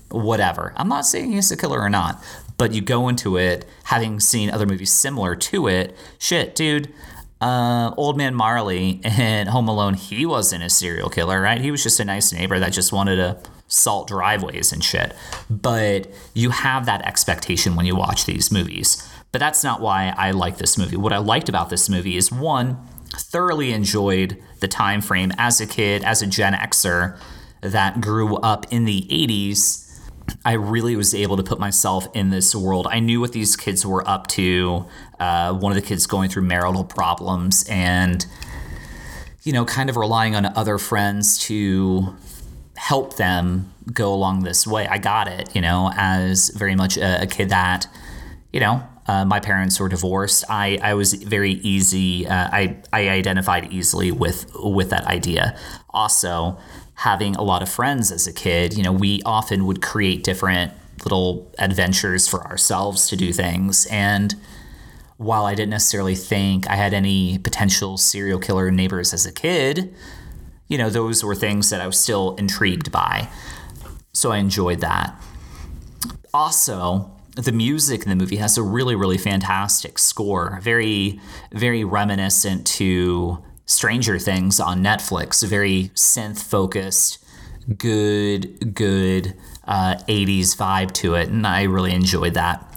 whatever. 0.09 0.73
I'm 0.75 0.89
not 0.89 1.05
saying 1.05 1.31
he's 1.31 1.51
a 1.51 1.57
killer 1.57 1.79
or 1.79 1.89
not, 1.89 2.21
but 2.61 2.73
you 2.73 2.81
go 2.81 3.07
into 3.07 3.37
it 3.37 3.65
having 3.85 4.19
seen 4.19 4.51
other 4.51 4.67
movies 4.67 4.91
similar 4.91 5.35
to 5.35 5.67
it. 5.67 5.97
Shit, 6.19 6.53
dude. 6.53 6.93
Uh, 7.41 7.91
Old 7.97 8.19
Man 8.19 8.35
Marley 8.35 9.01
in 9.03 9.47
Home 9.55 9.67
Alone, 9.67 9.95
he 9.95 10.27
wasn't 10.27 10.63
a 10.63 10.69
serial 10.69 11.09
killer, 11.09 11.41
right? 11.41 11.59
He 11.59 11.71
was 11.71 11.81
just 11.81 11.99
a 11.99 12.05
nice 12.05 12.31
neighbor 12.31 12.59
that 12.59 12.71
just 12.71 12.93
wanted 12.93 13.15
to 13.15 13.39
salt 13.67 14.09
driveways 14.09 14.71
and 14.71 14.83
shit. 14.83 15.15
But 15.49 16.05
you 16.35 16.51
have 16.51 16.85
that 16.85 17.01
expectation 17.01 17.75
when 17.75 17.87
you 17.87 17.95
watch 17.95 18.25
these 18.25 18.51
movies. 18.51 19.11
But 19.31 19.39
that's 19.39 19.63
not 19.63 19.81
why 19.81 20.13
I 20.15 20.29
like 20.29 20.59
this 20.59 20.77
movie. 20.77 20.97
What 20.97 21.13
I 21.13 21.17
liked 21.17 21.49
about 21.49 21.71
this 21.71 21.89
movie 21.89 22.15
is 22.15 22.31
one, 22.31 22.77
thoroughly 23.11 23.73
enjoyed 23.73 24.37
the 24.59 24.67
time 24.67 25.01
frame 25.01 25.31
as 25.39 25.59
a 25.59 25.65
kid, 25.65 26.03
as 26.03 26.21
a 26.21 26.27
Gen 26.27 26.53
Xer 26.53 27.17
that 27.61 28.01
grew 28.01 28.35
up 28.35 28.71
in 28.71 28.85
the 28.85 29.07
80s 29.09 29.90
I 30.43 30.53
really 30.53 30.95
was 30.95 31.13
able 31.13 31.37
to 31.37 31.43
put 31.43 31.59
myself 31.59 32.07
in 32.13 32.29
this 32.29 32.55
world. 32.55 32.87
I 32.89 32.99
knew 32.99 33.19
what 33.19 33.31
these 33.31 33.55
kids 33.55 33.85
were 33.85 34.07
up 34.07 34.27
to. 34.27 34.85
Uh, 35.19 35.53
one 35.53 35.71
of 35.71 35.75
the 35.75 35.87
kids 35.87 36.07
going 36.07 36.29
through 36.29 36.43
marital 36.43 36.83
problems, 36.83 37.65
and 37.69 38.25
you 39.43 39.53
know, 39.53 39.65
kind 39.65 39.89
of 39.89 39.97
relying 39.97 40.35
on 40.35 40.45
other 40.45 40.77
friends 40.77 41.37
to 41.39 42.15
help 42.75 43.17
them 43.17 43.73
go 43.93 44.13
along 44.13 44.43
this 44.43 44.65
way. 44.67 44.87
I 44.87 44.97
got 44.97 45.27
it, 45.27 45.55
you 45.55 45.61
know, 45.61 45.91
as 45.95 46.49
very 46.49 46.75
much 46.75 46.97
a, 46.97 47.23
a 47.23 47.27
kid 47.27 47.49
that, 47.49 47.87
you 48.53 48.59
know, 48.59 48.83
uh, 49.07 49.25
my 49.25 49.39
parents 49.39 49.79
were 49.79 49.89
divorced. 49.89 50.43
I, 50.47 50.77
I 50.81 50.93
was 50.93 51.13
very 51.13 51.53
easy. 51.53 52.27
Uh, 52.27 52.49
I, 52.51 52.77
I 52.93 53.09
identified 53.09 53.71
easily 53.73 54.11
with 54.11 54.51
with 54.55 54.91
that 54.91 55.05
idea. 55.05 55.57
Also, 55.89 56.57
having 57.01 57.35
a 57.35 57.41
lot 57.41 57.63
of 57.63 57.69
friends 57.69 58.11
as 58.11 58.27
a 58.27 58.31
kid, 58.31 58.75
you 58.75 58.83
know, 58.83 58.91
we 58.91 59.23
often 59.25 59.65
would 59.65 59.81
create 59.81 60.23
different 60.23 60.71
little 61.03 61.51
adventures 61.57 62.27
for 62.27 62.45
ourselves 62.45 63.09
to 63.09 63.15
do 63.15 63.33
things. 63.33 63.87
And 63.89 64.35
while 65.17 65.45
I 65.45 65.55
didn't 65.55 65.71
necessarily 65.71 66.13
think 66.13 66.69
I 66.69 66.75
had 66.75 66.93
any 66.93 67.39
potential 67.39 67.97
serial 67.97 68.37
killer 68.37 68.69
neighbors 68.69 69.15
as 69.15 69.25
a 69.25 69.31
kid, 69.31 69.91
you 70.67 70.77
know, 70.77 70.91
those 70.91 71.23
were 71.23 71.33
things 71.33 71.71
that 71.71 71.81
I 71.81 71.87
was 71.87 71.97
still 71.97 72.35
intrigued 72.35 72.91
by. 72.91 73.29
So 74.13 74.31
I 74.31 74.37
enjoyed 74.37 74.81
that. 74.81 75.19
Also, 76.35 77.09
the 77.35 77.51
music 77.51 78.03
in 78.03 78.09
the 78.09 78.15
movie 78.15 78.35
has 78.35 78.59
a 78.59 78.63
really, 78.63 78.93
really 78.93 79.17
fantastic 79.17 79.97
score, 79.97 80.59
very, 80.61 81.19
very 81.51 81.83
reminiscent 81.83 82.67
to 82.77 83.43
Stranger 83.71 84.19
Things 84.19 84.59
on 84.59 84.83
Netflix, 84.83 85.47
very 85.47 85.91
synth 85.95 86.43
focused, 86.43 87.23
good, 87.77 88.75
good 88.75 89.35
uh, 89.65 89.95
80s 90.07 90.57
vibe 90.57 90.91
to 90.95 91.15
it. 91.15 91.29
And 91.29 91.47
I 91.47 91.63
really 91.63 91.93
enjoyed 91.93 92.33
that. 92.33 92.67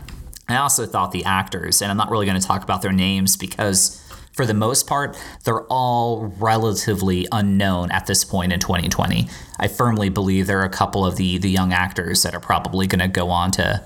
I 0.49 0.57
also 0.57 0.87
thought 0.87 1.11
the 1.11 1.25
actors, 1.25 1.83
and 1.83 1.91
I'm 1.91 1.97
not 1.97 2.11
really 2.11 2.27
going 2.27 2.41
to 2.41 2.47
talk 2.47 2.63
about 2.63 2.83
their 2.83 2.93
names 2.93 3.37
because 3.37 4.01
for 4.35 4.47
the 4.47 4.55
most 4.55 4.87
part, 4.87 5.17
they're 5.45 5.65
all 5.65 6.27
relatively 6.39 7.27
unknown 7.33 7.91
at 7.91 8.07
this 8.07 8.25
point 8.25 8.53
in 8.53 8.61
2020. 8.61 9.29
I 9.59 9.69
firmly 9.69 10.11
believe 10.11 10.47
there 10.47 10.61
are 10.61 10.65
a 10.65 10.71
couple 10.71 11.05
of 11.07 11.17
the 11.17 11.39
the 11.39 11.51
young 11.51 11.73
actors 11.73 12.23
that 12.25 12.35
are 12.35 12.41
probably 12.41 12.87
going 12.87 13.01
to 13.01 13.09
go 13.09 13.31
on 13.31 13.53
to, 13.53 13.83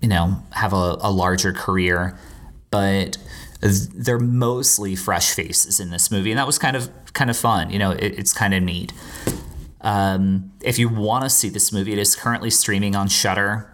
you 0.00 0.08
know, 0.08 0.42
have 0.50 0.72
a, 0.72 0.96
a 1.00 1.10
larger 1.10 1.52
career, 1.52 2.18
but 2.72 3.18
they're 3.60 4.18
mostly 4.18 4.96
fresh 4.96 5.32
faces 5.32 5.78
in 5.78 5.90
this 5.90 6.10
movie, 6.10 6.32
and 6.32 6.38
that 6.38 6.46
was 6.46 6.58
kind 6.58 6.74
of 6.74 6.90
kind 7.12 7.30
of 7.30 7.36
fun. 7.36 7.70
You 7.70 7.78
know, 7.78 7.92
it, 7.92 8.18
it's 8.18 8.32
kind 8.32 8.52
of 8.52 8.62
neat. 8.64 8.92
Um, 9.82 10.52
if 10.60 10.78
you 10.78 10.88
want 10.88 11.22
to 11.22 11.30
see 11.30 11.48
this 11.48 11.72
movie, 11.72 11.92
it 11.92 11.98
is 11.98 12.16
currently 12.16 12.50
streaming 12.50 12.96
on 12.96 13.06
Shudder. 13.06 13.68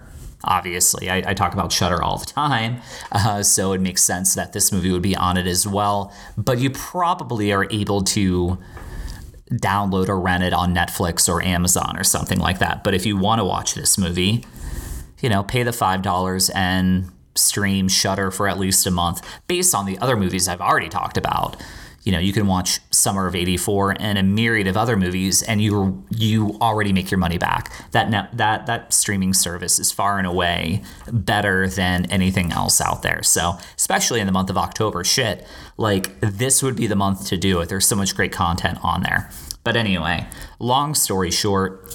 Obviously, 0.45 1.11
I, 1.11 1.31
I 1.31 1.35
talk 1.35 1.55
about 1.55 1.73
Shudder 1.73 2.03
all 2.03 2.19
the 2.19 2.27
time, 2.27 2.83
uh, 3.13 3.43
so 3.43 3.73
it 3.73 3.81
makes 3.81 4.03
sense 4.03 4.35
that 4.35 4.53
this 4.53 4.71
movie 4.71 4.91
would 4.91 5.03
be 5.03 5.17
on 5.17 5.39
it 5.39 5.47
as 5.47 5.67
well. 5.67 6.13
But 6.37 6.59
you 6.59 6.69
probably 6.69 7.53
are 7.53 7.67
able 7.71 8.03
to 8.03 8.59
download 9.51 10.11
or 10.11 10.21
rent 10.21 10.43
it 10.43 10.53
on 10.53 10.75
Netflix 10.75 11.27
or 11.27 11.43
Amazon 11.43 11.97
or 11.97 12.05
something 12.05 12.39
like 12.39 12.59
that. 12.59 12.85
But 12.85 12.93
if 12.93 13.07
you 13.07 13.17
want 13.17 13.39
to 13.39 13.45
watch 13.45 13.75
this 13.75 13.97
movie, 13.97 14.45
you 15.21 15.31
know, 15.31 15.43
pay 15.43 15.63
the 15.63 15.73
five 15.73 16.03
dollars 16.03 16.51
and 16.51 17.11
stream 17.39 17.89
Shudder 17.89 18.31
for 18.31 18.49
at 18.49 18.59
least 18.59 18.87
a 18.87 18.91
month 18.91 19.27
based 19.47 19.75
on 19.75 19.87
the 19.87 19.99
other 19.99 20.17
movies 20.17 20.49
I've 20.49 20.61
already 20.61 20.89
talked 20.89 21.17
about. 21.17 21.57
You 22.03 22.13
know, 22.13 22.21
you 22.21 22.33
can 22.33 22.47
watch 22.47 22.81
Summer 22.91 23.27
of 23.27 23.35
'84 23.35 23.97
and 24.01 24.17
a 24.17 24.23
myriad 24.23 24.67
of 24.67 24.77
other 24.77 24.97
movies, 24.97 25.43
and 25.43 25.61
you 25.61 26.05
you 26.11 26.57
already 26.61 26.93
make 26.93 27.11
your 27.11 27.19
money 27.19 27.39
back. 27.39 27.71
That 27.91 28.09
net, 28.09 28.31
that 28.35 28.67
that 28.67 28.95
streaming 28.95 29.35
service 29.35 29.79
is 29.79 29.93
far 29.93 30.17
and 30.17 30.27
away 30.27 30.83
better 31.13 31.69
than 31.69 32.07
anything 32.07 32.53
else 32.53 32.81
out 32.81 33.03
there. 33.03 33.23
So, 33.23 33.59
especially 33.77 34.21
in 34.21 34.27
the 34.27 34.33
month 34.33 34.49
of 34.49 34.57
October, 34.57 35.05
shit, 35.05 35.47
like 35.77 36.19
this 36.21 36.63
would 36.63 36.77
be 36.77 36.87
the 36.87 36.97
month 36.97 37.27
to 37.27 37.37
do 37.37 37.61
it. 37.61 37.69
There's 37.69 37.87
so 37.87 37.97
much 37.97 38.17
great 38.17 38.33
content 38.33 38.79
on 38.83 39.03
there. 39.03 39.29
But 39.65 39.77
anyway, 39.77 40.27
long 40.59 40.95
story 40.95 41.31
short, 41.31 41.95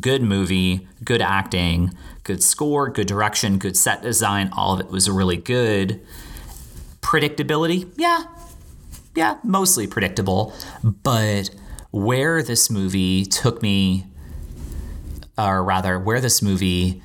good 0.00 0.22
movie, 0.22 0.88
good 1.04 1.20
acting, 1.20 1.92
good 2.24 2.42
score, 2.42 2.88
good 2.88 3.06
direction, 3.06 3.58
good 3.58 3.76
set 3.76 4.02
design. 4.02 4.50
All 4.52 4.74
of 4.74 4.80
it 4.80 4.88
was 4.88 5.08
really 5.08 5.36
good. 5.36 6.00
Predictability, 7.00 7.90
yeah, 7.96 8.24
yeah, 9.14 9.38
mostly 9.42 9.86
predictable. 9.86 10.54
But 10.82 11.50
where 11.90 12.42
this 12.42 12.70
movie 12.70 13.24
took 13.24 13.62
me, 13.62 14.06
or 15.36 15.62
rather, 15.62 15.98
where 15.98 16.20
this 16.20 16.42
movie 16.42 17.02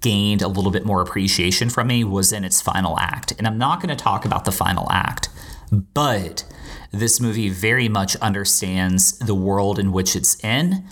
gained 0.00 0.42
a 0.42 0.48
little 0.48 0.70
bit 0.70 0.84
more 0.84 1.00
appreciation 1.00 1.68
from 1.68 1.88
me 1.88 2.04
was 2.04 2.32
in 2.32 2.44
its 2.44 2.60
final 2.60 2.98
act. 2.98 3.32
And 3.38 3.46
I'm 3.46 3.58
not 3.58 3.80
going 3.80 3.94
to 3.94 4.02
talk 4.02 4.24
about 4.24 4.44
the 4.44 4.52
final 4.52 4.90
act, 4.90 5.28
but 5.70 6.44
this 6.92 7.20
movie 7.20 7.48
very 7.48 7.88
much 7.88 8.16
understands 8.16 9.18
the 9.18 9.34
world 9.34 9.78
in 9.78 9.92
which 9.92 10.16
it's 10.16 10.42
in 10.44 10.84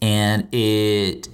and 0.00 0.52
it 0.52 1.28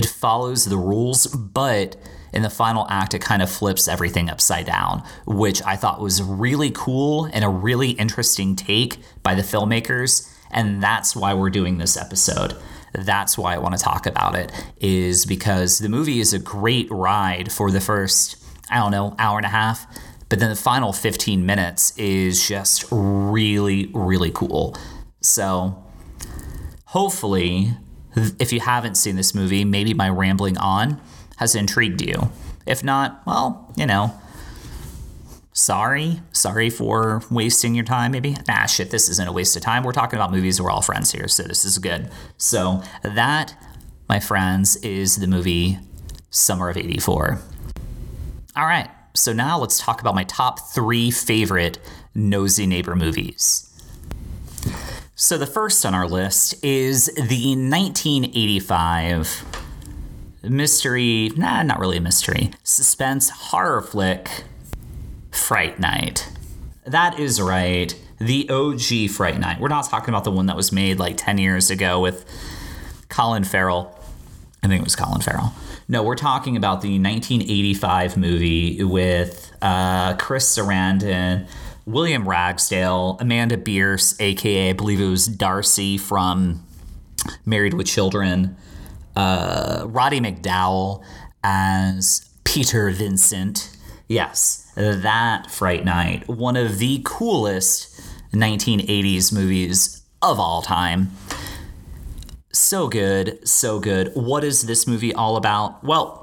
it 0.00 0.06
follows 0.06 0.64
the 0.64 0.78
rules, 0.78 1.26
but 1.26 1.94
in 2.32 2.40
the 2.40 2.48
final 2.48 2.86
act, 2.88 3.12
it 3.12 3.20
kind 3.20 3.42
of 3.42 3.50
flips 3.50 3.86
everything 3.86 4.30
upside 4.30 4.64
down, 4.64 5.02
which 5.26 5.62
I 5.62 5.76
thought 5.76 6.00
was 6.00 6.22
really 6.22 6.70
cool 6.70 7.26
and 7.26 7.44
a 7.44 7.50
really 7.50 7.90
interesting 7.90 8.56
take 8.56 8.96
by 9.22 9.34
the 9.34 9.42
filmmakers. 9.42 10.26
And 10.50 10.82
that's 10.82 11.14
why 11.14 11.34
we're 11.34 11.50
doing 11.50 11.76
this 11.76 11.98
episode. 11.98 12.56
That's 12.94 13.36
why 13.36 13.54
I 13.54 13.58
want 13.58 13.76
to 13.76 13.84
talk 13.84 14.06
about 14.06 14.34
it, 14.36 14.50
is 14.80 15.26
because 15.26 15.80
the 15.80 15.90
movie 15.90 16.18
is 16.18 16.32
a 16.32 16.38
great 16.38 16.90
ride 16.90 17.52
for 17.52 17.70
the 17.70 17.80
first, 17.80 18.42
I 18.70 18.78
don't 18.78 18.92
know, 18.92 19.14
hour 19.18 19.36
and 19.36 19.46
a 19.46 19.50
half. 19.50 19.86
But 20.30 20.38
then 20.38 20.48
the 20.48 20.56
final 20.56 20.94
15 20.94 21.44
minutes 21.44 21.92
is 21.98 22.48
just 22.48 22.86
really, 22.90 23.90
really 23.92 24.30
cool. 24.30 24.76
So 25.20 25.84
hopefully, 26.86 27.72
if 28.16 28.52
you 28.52 28.60
haven't 28.60 28.96
seen 28.96 29.16
this 29.16 29.34
movie, 29.34 29.64
maybe 29.64 29.94
my 29.94 30.08
rambling 30.08 30.58
on 30.58 31.00
has 31.36 31.54
intrigued 31.54 32.02
you. 32.02 32.30
If 32.66 32.84
not, 32.84 33.22
well, 33.26 33.72
you 33.76 33.86
know, 33.86 34.12
sorry. 35.52 36.20
Sorry 36.32 36.70
for 36.70 37.22
wasting 37.30 37.74
your 37.74 37.84
time, 37.84 38.12
maybe. 38.12 38.36
Nah, 38.46 38.66
shit, 38.66 38.90
this 38.90 39.08
isn't 39.08 39.28
a 39.28 39.32
waste 39.32 39.56
of 39.56 39.62
time. 39.62 39.82
We're 39.82 39.92
talking 39.92 40.18
about 40.18 40.32
movies. 40.32 40.60
We're 40.60 40.70
all 40.70 40.82
friends 40.82 41.12
here, 41.12 41.28
so 41.28 41.42
this 41.42 41.64
is 41.64 41.78
good. 41.78 42.10
So, 42.36 42.82
that, 43.02 43.54
my 44.08 44.20
friends, 44.20 44.76
is 44.76 45.16
the 45.16 45.26
movie 45.26 45.78
Summer 46.30 46.68
of 46.68 46.76
84. 46.76 47.40
All 48.56 48.64
right, 48.64 48.88
so 49.14 49.32
now 49.32 49.58
let's 49.58 49.78
talk 49.80 50.00
about 50.00 50.14
my 50.14 50.24
top 50.24 50.60
three 50.72 51.10
favorite 51.10 51.78
Nosy 52.14 52.66
Neighbor 52.66 52.94
movies. 52.94 53.69
So 55.22 55.36
the 55.36 55.46
first 55.46 55.84
on 55.84 55.94
our 55.94 56.08
list 56.08 56.64
is 56.64 57.08
the 57.14 57.54
1985 57.54 59.44
mystery, 60.44 61.30
nah, 61.36 61.62
not 61.62 61.78
really 61.78 61.98
a 61.98 62.00
mystery, 62.00 62.52
suspense 62.62 63.28
horror 63.28 63.82
flick, 63.82 64.44
Fright 65.30 65.78
Night. 65.78 66.26
That 66.86 67.20
is 67.20 67.38
right, 67.38 67.94
the 68.18 68.48
OG 68.48 69.10
Fright 69.10 69.38
Night. 69.38 69.60
We're 69.60 69.68
not 69.68 69.84
talking 69.90 70.08
about 70.08 70.24
the 70.24 70.30
one 70.30 70.46
that 70.46 70.56
was 70.56 70.72
made 70.72 70.98
like 70.98 71.18
10 71.18 71.36
years 71.36 71.68
ago 71.70 72.00
with 72.00 72.24
Colin 73.10 73.44
Farrell. 73.44 73.94
I 74.62 74.68
think 74.68 74.80
it 74.80 74.84
was 74.84 74.96
Colin 74.96 75.20
Farrell. 75.20 75.52
No, 75.86 76.02
we're 76.02 76.16
talking 76.16 76.56
about 76.56 76.80
the 76.80 76.98
1985 76.98 78.16
movie 78.16 78.82
with 78.82 79.52
uh, 79.60 80.16
Chris 80.16 80.56
Sarandon 80.56 81.46
William 81.86 82.28
Ragsdale, 82.28 83.16
Amanda 83.20 83.56
Bearse, 83.56 84.20
aka 84.20 84.70
I 84.70 84.72
believe 84.72 85.00
it 85.00 85.08
was 85.08 85.26
Darcy 85.26 85.98
from 85.98 86.64
Married 87.44 87.74
with 87.74 87.86
Children, 87.86 88.56
uh, 89.16 89.84
Roddy 89.86 90.20
McDowall 90.20 91.02
as 91.42 92.28
Peter 92.44 92.90
Vincent. 92.90 93.76
Yes, 94.08 94.70
that 94.74 95.50
Fright 95.50 95.84
Night, 95.84 96.28
one 96.28 96.56
of 96.56 96.78
the 96.78 97.00
coolest 97.04 98.00
1980s 98.32 99.32
movies 99.32 100.02
of 100.22 100.38
all 100.38 100.62
time. 100.62 101.12
So 102.52 102.88
good, 102.88 103.46
so 103.48 103.78
good. 103.78 104.10
What 104.14 104.44
is 104.44 104.62
this 104.62 104.86
movie 104.86 105.14
all 105.14 105.36
about? 105.36 105.82
Well, 105.84 106.19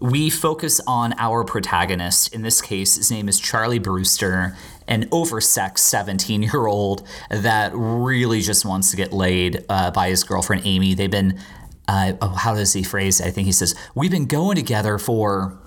we 0.00 0.30
focus 0.30 0.80
on 0.86 1.14
our 1.18 1.44
protagonist. 1.44 2.34
In 2.34 2.42
this 2.42 2.60
case, 2.60 2.96
his 2.96 3.10
name 3.10 3.28
is 3.28 3.38
Charlie 3.38 3.78
Brewster, 3.78 4.56
an 4.88 5.08
oversexed 5.10 5.78
17 5.78 6.42
year 6.42 6.66
old 6.66 7.06
that 7.30 7.72
really 7.74 8.40
just 8.40 8.64
wants 8.64 8.90
to 8.90 8.96
get 8.96 9.12
laid 9.12 9.64
uh, 9.68 9.90
by 9.92 10.08
his 10.08 10.24
girlfriend 10.24 10.62
Amy. 10.64 10.94
They've 10.94 11.10
been, 11.10 11.38
uh, 11.86 12.14
oh, 12.20 12.28
how 12.30 12.54
does 12.54 12.72
he 12.72 12.82
phrase 12.82 13.20
it? 13.20 13.26
I 13.26 13.30
think 13.30 13.46
he 13.46 13.52
says, 13.52 13.74
We've 13.94 14.10
been 14.10 14.26
going 14.26 14.56
together 14.56 14.98
for. 14.98 15.58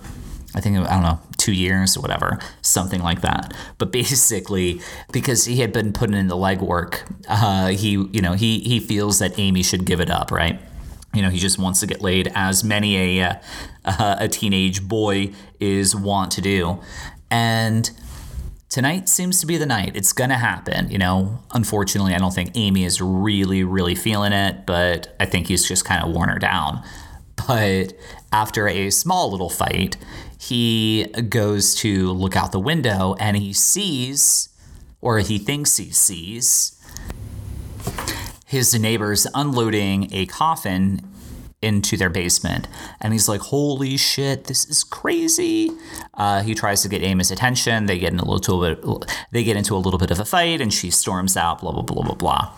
I 0.54 0.60
think 0.60 0.78
I 0.78 0.88
don't 0.88 1.02
know 1.02 1.20
two 1.36 1.52
years 1.52 1.98
or 1.98 2.00
whatever, 2.00 2.38
something 2.62 3.02
like 3.02 3.20
that. 3.20 3.52
But 3.76 3.92
basically, 3.92 4.80
because 5.12 5.44
he 5.44 5.60
had 5.60 5.70
been 5.70 5.92
putting 5.92 6.16
in 6.16 6.28
the 6.28 6.36
legwork, 6.36 7.02
uh, 7.28 7.68
he 7.68 7.90
you 7.90 8.22
know 8.22 8.32
he 8.32 8.60
he 8.60 8.80
feels 8.80 9.18
that 9.18 9.38
Amy 9.38 9.62
should 9.62 9.84
give 9.84 10.00
it 10.00 10.10
up, 10.10 10.30
right? 10.30 10.58
You 11.16 11.22
know 11.22 11.30
he 11.30 11.38
just 11.38 11.58
wants 11.58 11.80
to 11.80 11.86
get 11.86 12.00
laid 12.00 12.30
as 12.34 12.62
many 12.62 13.18
a 13.18 13.40
uh, 13.84 14.16
a 14.18 14.28
teenage 14.28 14.86
boy 14.86 15.32
is 15.58 15.96
want 15.96 16.30
to 16.32 16.40
do 16.40 16.78
and 17.30 17.90
tonight 18.68 19.08
seems 19.08 19.40
to 19.40 19.46
be 19.46 19.56
the 19.56 19.66
night. 19.66 19.96
It's 19.96 20.12
going 20.12 20.30
to 20.30 20.36
happen. 20.36 20.90
You 20.90 20.98
know, 20.98 21.38
unfortunately, 21.52 22.14
I 22.14 22.18
don't 22.18 22.34
think 22.34 22.52
Amy 22.54 22.84
is 22.84 23.00
really, 23.00 23.64
really 23.64 23.94
feeling 23.94 24.32
it, 24.32 24.66
but 24.66 25.14
I 25.18 25.24
think 25.24 25.46
he's 25.46 25.66
just 25.66 25.84
kind 25.84 26.04
of 26.04 26.14
worn 26.14 26.28
her 26.28 26.38
down. 26.38 26.82
But 27.48 27.92
after 28.32 28.68
a 28.68 28.90
small 28.90 29.30
little 29.30 29.50
fight, 29.50 29.96
he 30.38 31.06
goes 31.28 31.74
to 31.76 32.12
look 32.12 32.36
out 32.36 32.52
the 32.52 32.60
window 32.60 33.14
and 33.18 33.36
he 33.36 33.52
sees, 33.52 34.48
or 35.00 35.18
he 35.20 35.38
thinks 35.38 35.76
he 35.76 35.90
sees, 35.90 36.75
his 38.56 38.74
neighbors 38.80 39.26
unloading 39.34 40.08
a 40.12 40.24
coffin 40.24 41.02
into 41.60 41.96
their 41.96 42.08
basement. 42.08 42.68
And 43.00 43.12
he's 43.12 43.28
like, 43.28 43.40
holy 43.40 43.96
shit, 43.96 44.44
this 44.44 44.64
is 44.64 44.82
crazy. 44.82 45.70
Uh, 46.14 46.42
he 46.42 46.54
tries 46.54 46.82
to 46.82 46.88
get 46.88 47.02
Amy's 47.02 47.30
attention. 47.30 47.86
They 47.86 47.98
get 47.98 48.12
in 48.12 48.18
a 48.18 48.24
little 48.24 48.60
bit, 48.60 48.82
they 49.32 49.44
get 49.44 49.56
into 49.56 49.74
a 49.74 49.78
little 49.78 49.98
bit 49.98 50.10
of 50.10 50.20
a 50.20 50.24
fight 50.24 50.60
and 50.60 50.72
she 50.72 50.90
storms 50.90 51.36
out, 51.36 51.60
blah, 51.60 51.72
blah, 51.72 51.82
blah, 51.82 52.02
blah, 52.02 52.14
blah. 52.14 52.52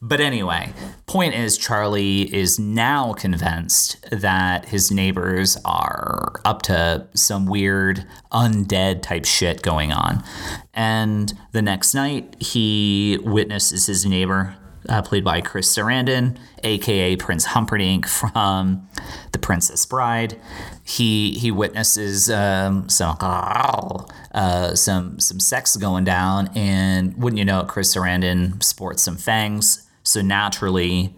But 0.00 0.20
anyway, 0.20 0.72
point 1.06 1.34
is 1.34 1.58
Charlie 1.58 2.32
is 2.34 2.58
now 2.58 3.12
convinced 3.12 4.04
that 4.10 4.66
his 4.66 4.90
neighbors 4.90 5.56
are 5.64 6.40
up 6.44 6.62
to 6.62 7.08
some 7.14 7.46
weird 7.46 8.04
undead 8.32 9.02
type 9.02 9.24
shit 9.24 9.62
going 9.62 9.92
on. 9.92 10.22
And 10.74 11.32
the 11.52 11.62
next 11.62 11.94
night, 11.94 12.36
he 12.40 13.18
witnesses 13.22 13.86
his 13.86 14.06
neighbor 14.06 14.56
uh, 14.88 15.02
played 15.02 15.24
by 15.24 15.40
Chris 15.40 15.74
Sarandon, 15.74 16.36
aka 16.64 17.16
Prince 17.16 17.46
Humperdinck 17.46 18.06
from 18.06 18.88
The 19.32 19.38
Princess 19.38 19.84
Bride. 19.86 20.40
He 20.84 21.32
he 21.38 21.50
witnesses 21.50 22.30
um, 22.30 22.88
some 22.88 23.16
uh, 23.20 24.74
some 24.74 25.20
some 25.20 25.40
sex 25.40 25.76
going 25.76 26.04
down, 26.04 26.50
and 26.54 27.16
wouldn't 27.16 27.38
you 27.38 27.44
know 27.44 27.60
it, 27.60 27.68
Chris 27.68 27.94
Sarandon 27.94 28.62
sports 28.62 29.02
some 29.02 29.16
fangs, 29.16 29.88
so 30.02 30.22
naturally. 30.22 31.14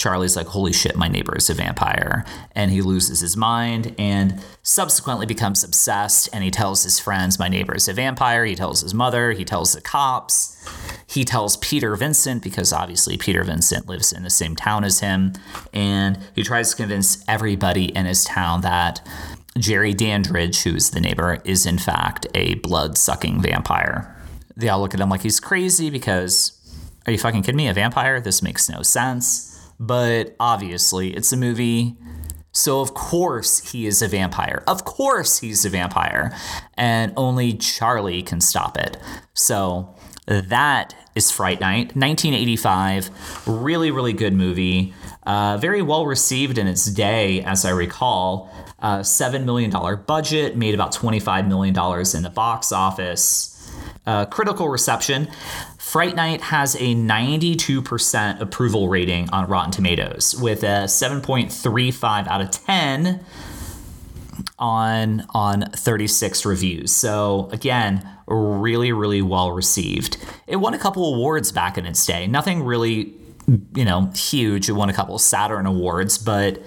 Charlie's 0.00 0.34
like, 0.34 0.46
holy 0.46 0.72
shit, 0.72 0.96
my 0.96 1.08
neighbor 1.08 1.36
is 1.36 1.50
a 1.50 1.54
vampire. 1.54 2.24
And 2.54 2.70
he 2.70 2.80
loses 2.80 3.20
his 3.20 3.36
mind 3.36 3.94
and 3.98 4.42
subsequently 4.62 5.26
becomes 5.26 5.62
obsessed. 5.62 6.30
And 6.32 6.42
he 6.42 6.50
tells 6.50 6.84
his 6.84 6.98
friends, 6.98 7.38
my 7.38 7.48
neighbor 7.48 7.74
is 7.74 7.86
a 7.86 7.92
vampire. 7.92 8.46
He 8.46 8.54
tells 8.54 8.80
his 8.80 8.94
mother, 8.94 9.32
he 9.32 9.44
tells 9.44 9.74
the 9.74 9.82
cops. 9.82 10.56
He 11.06 11.22
tells 11.26 11.58
Peter 11.58 11.94
Vincent, 11.96 12.42
because 12.42 12.72
obviously 12.72 13.18
Peter 13.18 13.44
Vincent 13.44 13.88
lives 13.88 14.10
in 14.10 14.22
the 14.22 14.30
same 14.30 14.56
town 14.56 14.84
as 14.84 15.00
him, 15.00 15.34
and 15.74 16.18
he 16.34 16.44
tries 16.44 16.70
to 16.70 16.76
convince 16.76 17.22
everybody 17.28 17.86
in 17.96 18.06
his 18.06 18.24
town 18.24 18.62
that 18.62 19.06
Jerry 19.58 19.92
Dandridge, 19.92 20.62
who's 20.62 20.90
the 20.90 21.00
neighbor, 21.00 21.42
is 21.44 21.66
in 21.66 21.76
fact 21.76 22.26
a 22.34 22.54
blood 22.54 22.96
sucking 22.96 23.42
vampire. 23.42 24.16
They 24.56 24.68
all 24.68 24.80
look 24.80 24.94
at 24.94 25.00
him 25.00 25.10
like 25.10 25.22
he's 25.22 25.40
crazy 25.40 25.90
because, 25.90 26.52
are 27.04 27.12
you 27.12 27.18
fucking 27.18 27.42
kidding 27.42 27.56
me? 27.56 27.68
A 27.68 27.74
vampire? 27.74 28.20
This 28.20 28.40
makes 28.40 28.70
no 28.70 28.82
sense. 28.82 29.49
But 29.80 30.36
obviously, 30.38 31.16
it's 31.16 31.32
a 31.32 31.36
movie. 31.36 31.96
So, 32.52 32.80
of 32.80 32.94
course, 32.94 33.72
he 33.72 33.86
is 33.86 34.02
a 34.02 34.08
vampire. 34.08 34.62
Of 34.66 34.84
course, 34.84 35.38
he's 35.38 35.64
a 35.64 35.70
vampire. 35.70 36.36
And 36.74 37.14
only 37.16 37.54
Charlie 37.54 38.22
can 38.22 38.40
stop 38.40 38.76
it. 38.76 38.98
So, 39.32 39.94
that 40.26 40.94
is 41.14 41.30
Fright 41.30 41.60
Night, 41.60 41.96
1985. 41.96 43.10
Really, 43.46 43.90
really 43.90 44.12
good 44.12 44.34
movie. 44.34 44.94
Uh, 45.24 45.56
very 45.56 45.82
well 45.82 46.06
received 46.06 46.58
in 46.58 46.66
its 46.66 46.84
day, 46.86 47.42
as 47.42 47.64
I 47.64 47.70
recall. 47.70 48.50
Uh, 48.78 49.00
$7 49.00 49.44
million 49.44 49.70
budget, 50.06 50.56
made 50.56 50.74
about 50.74 50.92
$25 50.92 51.48
million 51.48 51.74
in 52.16 52.22
the 52.22 52.30
box 52.30 52.72
office. 52.72 53.49
Uh, 54.06 54.24
critical 54.26 54.68
reception. 54.68 55.28
Fright 55.78 56.16
Night 56.16 56.40
has 56.40 56.74
a 56.76 56.94
92% 56.94 58.40
approval 58.40 58.88
rating 58.88 59.28
on 59.30 59.48
Rotten 59.48 59.70
Tomatoes, 59.70 60.34
with 60.40 60.62
a 60.62 60.84
7.35 60.86 62.26
out 62.26 62.40
of 62.40 62.50
10 62.50 63.24
on 64.58 65.26
on 65.30 65.62
36 65.72 66.44
reviews. 66.44 66.92
So 66.92 67.48
again, 67.52 68.08
really 68.26 68.92
really 68.92 69.22
well 69.22 69.52
received. 69.52 70.16
It 70.46 70.56
won 70.56 70.74
a 70.74 70.78
couple 70.78 71.14
awards 71.14 71.50
back 71.52 71.76
in 71.78 71.86
its 71.86 72.04
day. 72.06 72.26
Nothing 72.26 72.62
really, 72.62 73.14
you 73.74 73.84
know, 73.84 74.10
huge. 74.14 74.68
It 74.68 74.72
won 74.72 74.90
a 74.90 74.92
couple 74.92 75.18
Saturn 75.18 75.66
awards, 75.66 76.18
but 76.18 76.62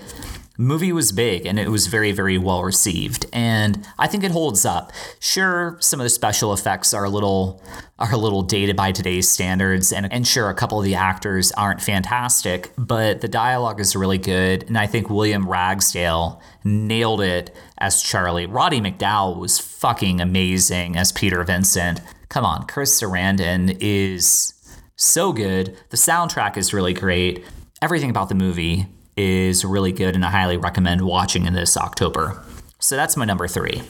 movie 0.58 0.92
was 0.92 1.12
big 1.12 1.46
and 1.46 1.60
it 1.60 1.70
was 1.70 1.88
very 1.88 2.12
very 2.12 2.38
well 2.38 2.64
received 2.64 3.26
and 3.34 3.88
i 3.98 4.06
think 4.08 4.24
it 4.24 4.32
holds 4.32 4.66
up. 4.66 4.92
Sure 5.20 5.78
some 5.80 6.00
of 6.00 6.04
the 6.04 6.10
special 6.10 6.54
effects 6.54 6.94
are 6.94 7.06
a 7.06 7.10
little 7.10 7.62
are 7.98 8.14
a 8.14 8.18
little 8.18 8.44
dated 8.44 8.76
by 8.76 8.92
today's 8.92 9.30
standards 9.30 9.92
and, 9.92 10.12
and 10.12 10.28
sure 10.28 10.50
a 10.50 10.54
couple 10.54 10.78
of 10.78 10.86
the 10.86 10.96
actors 10.96 11.52
aren't 11.54 11.82
fantastic 11.82 12.72
but 12.78 13.22
the 13.22 13.28
dialogue 13.28 13.80
is 13.80 13.96
really 13.96 14.18
good 14.18 14.64
and 14.64 14.78
i 14.78 14.86
think 14.86 15.10
william 15.10 15.50
ragsdale 15.50 16.42
nailed 16.64 17.22
it 17.22 17.56
as 17.80 18.02
charlie. 18.02 18.46
Roddy 18.46 18.80
McDowall 18.80 19.38
was 19.38 19.60
fucking 19.60 20.22
amazing 20.22 20.96
as 20.96 21.12
peter 21.12 21.44
vincent. 21.44 22.00
Come 22.30 22.46
on 22.46 22.68
chris 22.68 23.02
sarandon 23.02 23.76
is 23.80 24.54
so 24.96 25.34
good. 25.34 25.76
The 25.90 25.98
soundtrack 25.98 26.58
is 26.58 26.74
really 26.74 26.94
great. 26.94 27.44
Everything 27.82 28.10
about 28.10 28.30
the 28.30 28.36
movie 28.36 28.88
is 29.16 29.64
really 29.64 29.92
good 29.92 30.16
and 30.16 30.26
I 30.26 30.30
highly 30.30 30.58
recommend 30.58 31.02
watching 31.02 31.46
in 31.46 31.54
this 31.54 31.78
October. 31.78 32.44
So 32.80 32.96
that's 32.96 33.16
my 33.16 33.26
number 33.26 33.48
three. 33.48 33.84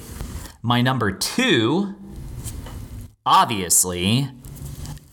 My 0.61 0.81
number 0.81 1.11
two, 1.11 1.95
obviously, 3.25 4.29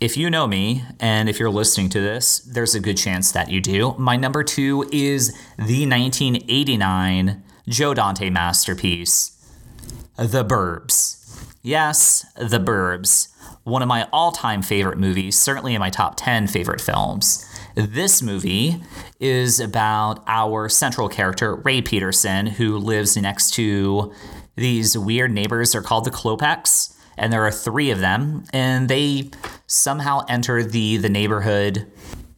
if 0.00 0.16
you 0.16 0.30
know 0.30 0.46
me 0.46 0.84
and 0.98 1.28
if 1.28 1.38
you're 1.38 1.50
listening 1.50 1.88
to 1.90 2.00
this, 2.00 2.38
there's 2.40 2.74
a 2.74 2.80
good 2.80 2.96
chance 2.96 3.32
that 3.32 3.50
you 3.50 3.60
do. 3.60 3.94
My 3.98 4.16
number 4.16 4.42
two 4.42 4.88
is 4.92 5.32
the 5.56 5.86
1989 5.86 7.42
Joe 7.68 7.94
Dante 7.94 8.30
masterpiece, 8.30 9.36
The 10.16 10.44
Burbs. 10.44 11.44
Yes, 11.62 12.24
The 12.36 12.58
Burbs. 12.58 13.28
One 13.64 13.82
of 13.82 13.88
my 13.88 14.08
all 14.12 14.32
time 14.32 14.62
favorite 14.62 14.98
movies, 14.98 15.38
certainly 15.38 15.74
in 15.74 15.80
my 15.80 15.90
top 15.90 16.14
10 16.16 16.46
favorite 16.46 16.80
films. 16.80 17.46
This 17.88 18.20
movie 18.20 18.76
is 19.20 19.58
about 19.58 20.22
our 20.26 20.68
central 20.68 21.08
character, 21.08 21.54
Ray 21.54 21.80
Peterson, 21.80 22.46
who 22.46 22.76
lives 22.76 23.16
next 23.16 23.54
to 23.54 24.12
these 24.54 24.98
weird 24.98 25.32
neighbors. 25.32 25.72
They're 25.72 25.80
called 25.80 26.04
the 26.04 26.10
Klopeks, 26.10 26.94
and 27.16 27.32
there 27.32 27.46
are 27.46 27.50
three 27.50 27.90
of 27.90 28.00
them, 28.00 28.44
and 28.52 28.90
they 28.90 29.30
somehow 29.66 30.26
enter 30.28 30.62
the, 30.62 30.98
the 30.98 31.08
neighborhood 31.08 31.90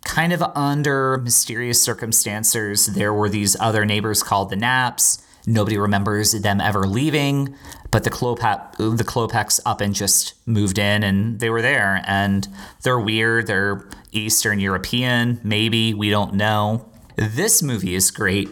kind 0.04 0.32
of 0.32 0.42
under 0.54 1.18
mysterious 1.18 1.82
circumstances. 1.82 2.86
There 2.86 3.12
were 3.12 3.28
these 3.28 3.56
other 3.58 3.84
neighbors 3.84 4.22
called 4.22 4.48
the 4.50 4.56
Knapps. 4.56 5.24
Nobody 5.46 5.78
remembers 5.78 6.32
them 6.32 6.60
ever 6.60 6.86
leaving, 6.86 7.54
but 7.90 8.04
the 8.04 8.10
Klopek, 8.10 8.76
the 8.76 9.04
Klopeks 9.04 9.60
up 9.66 9.80
and 9.80 9.94
just 9.94 10.34
moved 10.46 10.78
in, 10.78 11.02
and 11.02 11.40
they 11.40 11.50
were 11.50 11.62
there. 11.62 12.02
And 12.06 12.46
they're 12.82 13.00
weird. 13.00 13.46
They're 13.46 13.84
Eastern 14.12 14.60
European, 14.60 15.40
maybe 15.42 15.94
we 15.94 16.10
don't 16.10 16.34
know. 16.34 16.86
This 17.16 17.62
movie 17.62 17.94
is 17.94 18.10
great 18.10 18.48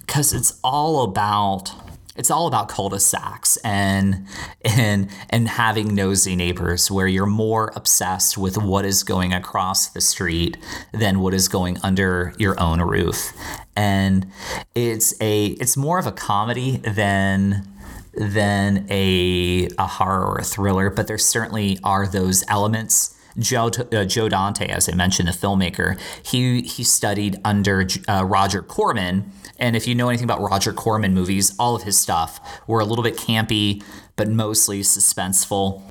because 0.00 0.32
it's 0.32 0.58
all 0.62 1.02
about 1.02 1.74
it's 2.16 2.30
all 2.30 2.46
about 2.46 2.68
cul-de-sacs 2.68 3.56
and 3.58 4.26
and 4.64 5.08
and 5.30 5.48
having 5.48 5.94
nosy 5.94 6.36
neighbors 6.36 6.90
where 6.90 7.06
you're 7.06 7.26
more 7.26 7.72
obsessed 7.74 8.36
with 8.36 8.58
what 8.58 8.84
is 8.84 9.02
going 9.02 9.32
across 9.32 9.88
the 9.88 10.00
street 10.00 10.58
than 10.92 11.20
what 11.20 11.32
is 11.32 11.48
going 11.48 11.78
under 11.82 12.34
your 12.38 12.58
own 12.60 12.80
roof. 12.80 13.32
And 13.74 14.30
it's 14.74 15.14
a 15.20 15.46
it's 15.46 15.76
more 15.76 15.98
of 15.98 16.06
a 16.06 16.12
comedy 16.12 16.78
than 16.78 17.66
than 18.14 18.86
a 18.90 19.68
a 19.78 19.86
horror 19.86 20.26
or 20.26 20.36
a 20.36 20.44
thriller 20.44 20.90
but 20.90 21.06
there 21.06 21.16
certainly 21.16 21.78
are 21.82 22.06
those 22.06 22.44
elements 22.46 23.18
Joe, 23.38 23.70
uh, 23.92 24.04
Joe 24.04 24.28
Dante, 24.28 24.68
as 24.68 24.88
I 24.88 24.94
mentioned, 24.94 25.28
the 25.28 25.32
filmmaker, 25.32 25.98
he 26.24 26.62
he 26.62 26.84
studied 26.84 27.40
under 27.44 27.86
uh, 28.08 28.24
Roger 28.24 28.62
Corman, 28.62 29.32
and 29.58 29.76
if 29.76 29.86
you 29.86 29.94
know 29.94 30.08
anything 30.08 30.24
about 30.24 30.40
Roger 30.40 30.72
Corman 30.72 31.14
movies, 31.14 31.54
all 31.58 31.74
of 31.76 31.82
his 31.82 31.98
stuff 31.98 32.60
were 32.66 32.80
a 32.80 32.84
little 32.84 33.04
bit 33.04 33.16
campy, 33.16 33.82
but 34.16 34.28
mostly 34.28 34.80
suspenseful. 34.80 35.82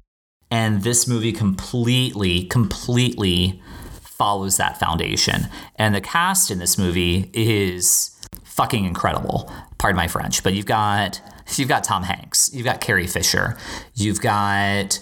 And 0.49 0.83
this 0.83 1.07
movie 1.07 1.31
completely, 1.31 2.43
completely 2.43 3.61
follows 4.01 4.57
that 4.57 4.77
foundation. 4.77 5.47
And 5.77 5.95
the 5.95 6.01
cast 6.01 6.51
in 6.51 6.59
this 6.59 6.77
movie 6.77 7.31
is 7.33 8.11
fucking 8.43 8.85
incredible. 8.85 9.51
Pardon 9.77 9.95
my 9.95 10.07
French, 10.07 10.43
but 10.43 10.53
you've 10.53 10.65
got 10.65 11.21
you've 11.57 11.69
got 11.69 11.83
Tom 11.83 12.03
Hanks, 12.03 12.49
you've 12.53 12.65
got 12.65 12.81
Carrie 12.81 13.07
Fisher, 13.07 13.57
you've 13.95 14.21
got 14.21 14.99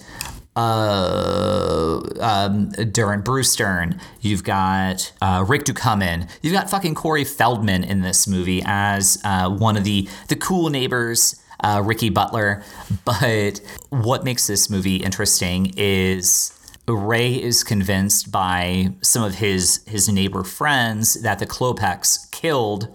uh, 0.60 2.02
um, 2.19 2.69
Duran 2.91 3.22
Bruce 3.22 3.56
Dern. 3.56 4.00
You've 4.22 4.43
got 4.43 5.12
uh, 5.22 5.45
Rick 5.48 5.63
Ducommun. 5.65 6.30
You've 6.41 6.54
got 6.54 6.69
fucking 6.69 6.95
Corey 6.95 7.24
Feldman 7.24 7.84
in 7.84 8.02
this 8.02 8.28
movie 8.28 8.62
as 8.65 9.19
uh, 9.24 9.50
one 9.50 9.78
of 9.78 9.84
the 9.84 10.08
the 10.28 10.36
cool 10.36 10.69
neighbors. 10.69 11.36
uh, 11.62 11.82
Ricky 11.84 12.10
Butler. 12.10 12.63
But 13.06 13.62
what 13.89 14.24
makes 14.24 14.48
this 14.48 14.69
movie 14.69 14.98
interesting 14.98 15.74
is 15.78 16.56
Ray 16.88 17.34
is 17.34 17.63
convinced 17.63 18.32
by 18.32 18.93
some 19.02 19.24
of 19.24 19.36
his 19.36 19.82
his 19.86 20.10
neighbor 20.10 20.43
friends 20.43 21.22
that 21.22 21.39
the 21.39 21.45
Klopeks 21.45 22.32
killed 22.32 22.88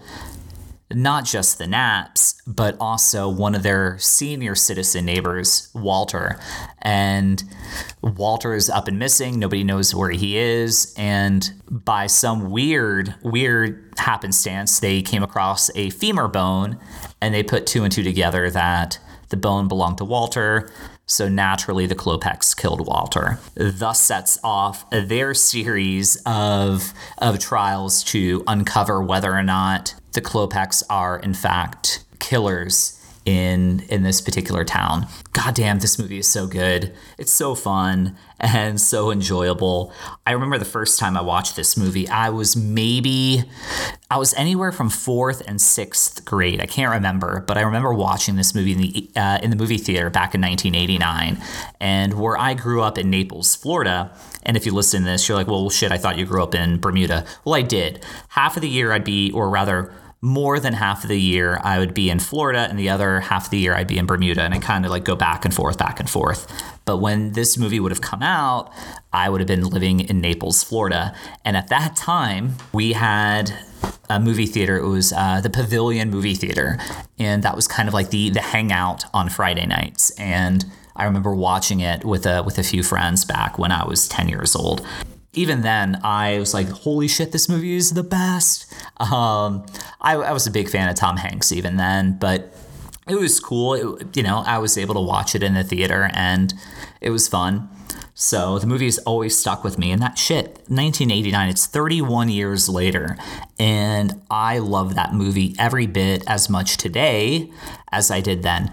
not 0.93 1.25
just 1.25 1.57
the 1.57 1.65
Knapps, 1.65 2.35
but 2.45 2.77
also 2.79 3.27
one 3.27 3.55
of 3.55 3.63
their 3.63 3.97
senior 3.97 4.53
citizen 4.55 5.05
neighbors, 5.05 5.69
Walter. 5.73 6.39
And 6.81 7.43
Walter 8.01 8.53
is 8.53 8.69
up 8.69 8.87
and 8.87 8.99
missing. 8.99 9.39
Nobody 9.39 9.63
knows 9.63 9.95
where 9.95 10.11
he 10.11 10.37
is. 10.37 10.93
And 10.97 11.49
by 11.69 12.07
some 12.07 12.51
weird, 12.51 13.15
weird 13.23 13.93
happenstance, 13.97 14.79
they 14.79 15.01
came 15.01 15.23
across 15.23 15.75
a 15.75 15.89
femur 15.89 16.27
bone 16.27 16.77
and 17.19 17.33
they 17.33 17.43
put 17.43 17.65
two 17.65 17.83
and 17.83 17.91
two 17.91 18.03
together 18.03 18.49
that 18.51 18.99
the 19.29 19.37
bone 19.37 19.67
belonged 19.67 19.97
to 19.97 20.05
Walter. 20.05 20.71
So 21.07 21.27
naturally, 21.27 21.85
the 21.85 21.95
Klopeks 21.95 22.55
killed 22.55 22.85
Walter. 22.85 23.39
Thus 23.55 24.01
sets 24.01 24.39
off 24.43 24.89
their 24.89 25.33
series 25.33 26.21
of, 26.25 26.93
of 27.19 27.39
trials 27.39 28.03
to 28.05 28.43
uncover 28.47 29.03
whether 29.03 29.33
or 29.33 29.43
not 29.43 29.95
the 30.15 30.21
Klopeks 30.21 30.83
are, 30.89 31.19
in 31.19 31.33
fact, 31.33 32.03
killers 32.19 33.01
in 33.25 33.79
in 33.89 34.03
this 34.03 34.21
particular 34.21 34.63
town. 34.63 35.07
God 35.33 35.55
damn, 35.55 35.79
this 35.79 35.97
movie 35.97 36.19
is 36.19 36.27
so 36.27 36.45
good. 36.45 36.93
It's 37.17 37.33
so 37.33 37.55
fun 37.55 38.15
and 38.39 38.79
so 38.79 39.09
enjoyable. 39.09 39.91
I 40.27 40.31
remember 40.33 40.59
the 40.59 40.65
first 40.65 40.99
time 40.99 41.17
I 41.17 41.21
watched 41.21 41.55
this 41.55 41.75
movie, 41.75 42.07
I 42.07 42.29
was 42.29 42.55
maybe 42.55 43.43
I 44.11 44.17
was 44.17 44.35
anywhere 44.35 44.71
from 44.71 44.89
fourth 44.89 45.41
and 45.47 45.59
sixth 45.59 46.23
grade. 46.23 46.61
I 46.61 46.67
can't 46.67 46.91
remember, 46.91 47.43
but 47.47 47.57
I 47.57 47.61
remember 47.61 47.93
watching 47.93 48.35
this 48.35 48.53
movie 48.53 48.73
in 48.73 48.77
the 48.77 49.09
uh, 49.15 49.39
in 49.41 49.49
the 49.49 49.55
movie 49.55 49.79
theater 49.79 50.11
back 50.11 50.35
in 50.35 50.41
1989. 50.41 51.41
And 51.79 52.13
where 52.13 52.37
I 52.37 52.53
grew 52.53 52.83
up 52.83 52.97
in 52.97 53.09
Naples, 53.09 53.55
Florida. 53.55 54.15
And 54.43 54.55
if 54.55 54.67
you 54.67 54.73
listen 54.73 55.01
to 55.01 55.09
this, 55.09 55.27
you're 55.27 55.35
like, 55.35 55.47
well, 55.47 55.71
shit, 55.71 55.91
I 55.91 55.97
thought 55.97 56.19
you 56.19 56.25
grew 56.25 56.43
up 56.43 56.53
in 56.53 56.79
Bermuda. 56.79 57.25
Well, 57.43 57.55
I 57.55 57.63
did. 57.63 58.05
Half 58.29 58.55
of 58.55 58.61
the 58.61 58.69
year 58.69 58.91
I'd 58.91 59.03
be, 59.03 59.31
or 59.31 59.49
rather 59.49 59.91
more 60.25 60.59
than 60.59 60.73
half 60.73 61.03
of 61.03 61.07
the 61.07 61.21
year 61.21 61.59
I 61.63 61.77
would 61.77 61.93
be 61.93 62.09
in 62.09 62.17
Florida 62.17 62.65
and 62.67 62.79
the 62.79 62.89
other 62.89 63.19
half 63.19 63.45
of 63.45 63.49
the 63.51 63.59
year 63.59 63.75
I'd 63.75 63.87
be 63.87 63.99
in 63.99 64.07
Bermuda 64.07 64.41
and 64.41 64.55
I 64.55 64.59
kind 64.59 64.83
of 64.83 64.89
like 64.89 65.03
go 65.03 65.15
back 65.15 65.45
and 65.45 65.53
forth 65.53 65.77
back 65.77 65.99
and 65.99 66.09
forth. 66.09 66.51
But 66.83 66.97
when 66.97 67.33
this 67.33 67.59
movie 67.59 67.79
would 67.79 67.91
have 67.91 68.01
come 68.01 68.23
out, 68.23 68.73
I 69.13 69.29
would 69.29 69.39
have 69.39 69.47
been 69.47 69.67
living 69.67 69.99
in 69.99 70.21
Naples, 70.21 70.63
Florida. 70.63 71.15
And 71.45 71.55
at 71.55 71.67
that 71.67 71.95
time, 71.95 72.55
we 72.73 72.93
had 72.93 73.53
a 74.09 74.19
movie 74.19 74.47
theater. 74.47 74.77
It 74.77 74.87
was 74.87 75.13
uh, 75.13 75.41
the 75.41 75.49
Pavilion 75.51 76.09
Movie 76.09 76.33
Theater, 76.33 76.79
and 77.19 77.43
that 77.43 77.55
was 77.55 77.67
kind 77.67 77.87
of 77.87 77.93
like 77.93 78.09
the 78.09 78.29
the 78.29 78.41
hangout 78.41 79.05
on 79.13 79.29
Friday 79.29 79.65
nights. 79.65 80.11
And 80.19 80.65
I 80.95 81.05
remember 81.05 81.35
watching 81.35 81.81
it 81.81 82.03
with 82.03 82.25
a 82.25 82.41
with 82.43 82.57
a 82.57 82.63
few 82.63 82.81
friends 82.81 83.25
back 83.25 83.59
when 83.59 83.71
I 83.71 83.85
was 83.85 84.07
ten 84.07 84.27
years 84.27 84.55
old 84.55 84.85
even 85.35 85.61
then, 85.61 85.99
I 86.03 86.39
was 86.39 86.53
like, 86.53 86.69
holy 86.69 87.07
shit, 87.07 87.31
this 87.31 87.47
movie 87.49 87.75
is 87.75 87.91
the 87.91 88.03
best. 88.03 88.71
Um, 88.97 89.65
I, 90.01 90.15
I, 90.15 90.31
was 90.31 90.47
a 90.47 90.51
big 90.51 90.69
fan 90.69 90.89
of 90.89 90.95
Tom 90.95 91.17
Hanks 91.17 91.51
even 91.51 91.77
then, 91.77 92.17
but 92.19 92.55
it 93.07 93.15
was 93.15 93.39
cool. 93.39 93.73
It, 93.73 94.17
you 94.17 94.23
know, 94.23 94.43
I 94.45 94.57
was 94.57 94.77
able 94.77 94.95
to 94.95 95.01
watch 95.01 95.35
it 95.35 95.43
in 95.43 95.53
the 95.53 95.63
theater 95.63 96.09
and 96.13 96.53
it 97.01 97.09
was 97.09 97.27
fun. 97.27 97.69
So 98.17 98.59
the 98.59 98.67
movie 98.67 98.85
has 98.85 98.97
always 98.99 99.37
stuck 99.37 99.65
with 99.65 99.77
me. 99.77 99.91
And 99.91 100.01
that 100.01 100.17
shit, 100.17 100.45
1989, 100.69 101.49
it's 101.49 101.65
31 101.65 102.29
years 102.29 102.69
later. 102.69 103.17
And 103.59 104.21
I 104.31 104.59
love 104.59 104.95
that 104.95 105.13
movie 105.13 105.53
every 105.59 105.85
bit 105.85 106.23
as 106.25 106.49
much 106.49 106.77
today 106.77 107.51
as 107.91 108.09
I 108.09 108.21
did 108.21 108.41
then. 108.41 108.71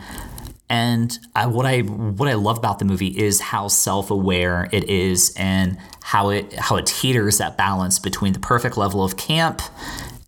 And 0.72 1.18
I, 1.36 1.48
what 1.48 1.66
I 1.66 1.80
what 1.80 2.30
I 2.30 2.32
love 2.32 2.56
about 2.56 2.78
the 2.78 2.86
movie 2.86 3.08
is 3.08 3.40
how 3.40 3.68
self-aware 3.68 4.70
it 4.72 4.84
is 4.88 5.34
and 5.36 5.76
how 6.02 6.30
it 6.30 6.54
how 6.54 6.76
it 6.76 6.86
teeters 6.86 7.36
that 7.36 7.58
balance 7.58 7.98
between 7.98 8.32
the 8.32 8.38
perfect 8.38 8.78
level 8.78 9.04
of 9.04 9.18
camp 9.18 9.60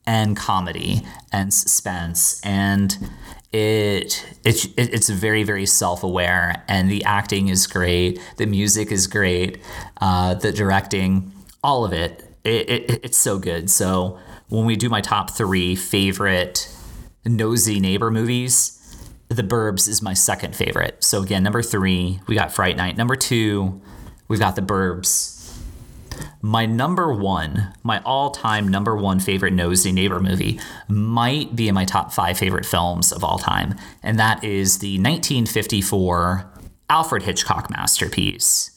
and 0.07 0.37
comedy 0.37 1.00
and 1.33 1.52
suspense. 1.54 2.42
And 2.44 2.94
it, 3.52 4.22
it 4.44 4.66
it's 4.76 5.09
very 5.09 5.44
very 5.44 5.64
self-aware 5.64 6.62
and 6.68 6.90
the 6.90 7.04
acting 7.04 7.48
is 7.48 7.66
great 7.66 8.20
the 8.37 8.46
music 8.46 8.92
is 8.92 9.07
great 9.07 9.62
uh, 10.02 10.35
the 10.35 10.52
directing 10.52 11.33
all 11.62 11.85
of 11.87 11.92
it, 11.94 12.22
it, 12.44 12.68
it 12.68 13.00
it's 13.04 13.16
so 13.16 13.38
good. 13.38 13.70
So 13.70 14.18
when 14.50 14.66
we 14.66 14.76
do 14.76 14.90
my 14.90 15.00
top 15.00 15.30
three 15.30 15.74
favorite 15.74 16.68
nosy 17.24 17.80
neighbor 17.80 18.11
movies 18.11 18.78
the 19.35 19.42
Burbs 19.42 19.88
is 19.88 20.03
my 20.03 20.14
second 20.14 20.55
favorite. 20.55 21.03
So 21.03 21.23
again, 21.23 21.42
number 21.42 21.62
three, 21.62 22.20
we 22.27 22.35
got 22.35 22.53
Fright 22.53 22.77
Night. 22.77 22.97
Number 22.97 23.16
two, 23.16 23.81
we've 24.29 24.40
got 24.40 24.57
The 24.57 24.62
Burbs. 24.62 25.33
My 26.40 26.66
number 26.66 27.12
one, 27.12 27.73
my 27.83 28.01
all 28.05 28.31
time 28.31 28.68
number 28.68 28.94
one 28.94 29.18
favorite 29.18 29.53
nosy 29.53 29.92
neighbor 29.92 30.20
movie 30.20 30.61
might 30.88 31.57
be 31.57 31.68
in 31.68 31.75
my 31.75 31.85
top 31.85 32.12
five 32.12 32.38
favorite 32.38 32.66
films 32.66 33.12
of 33.12 33.25
all 33.25 33.38
time. 33.38 33.75
And 34.03 34.18
that 34.18 34.44
is 34.44 34.79
the 34.79 34.99
1954 34.99 36.51
Alfred 36.90 37.23
Hitchcock 37.23 37.70
masterpiece, 37.70 38.70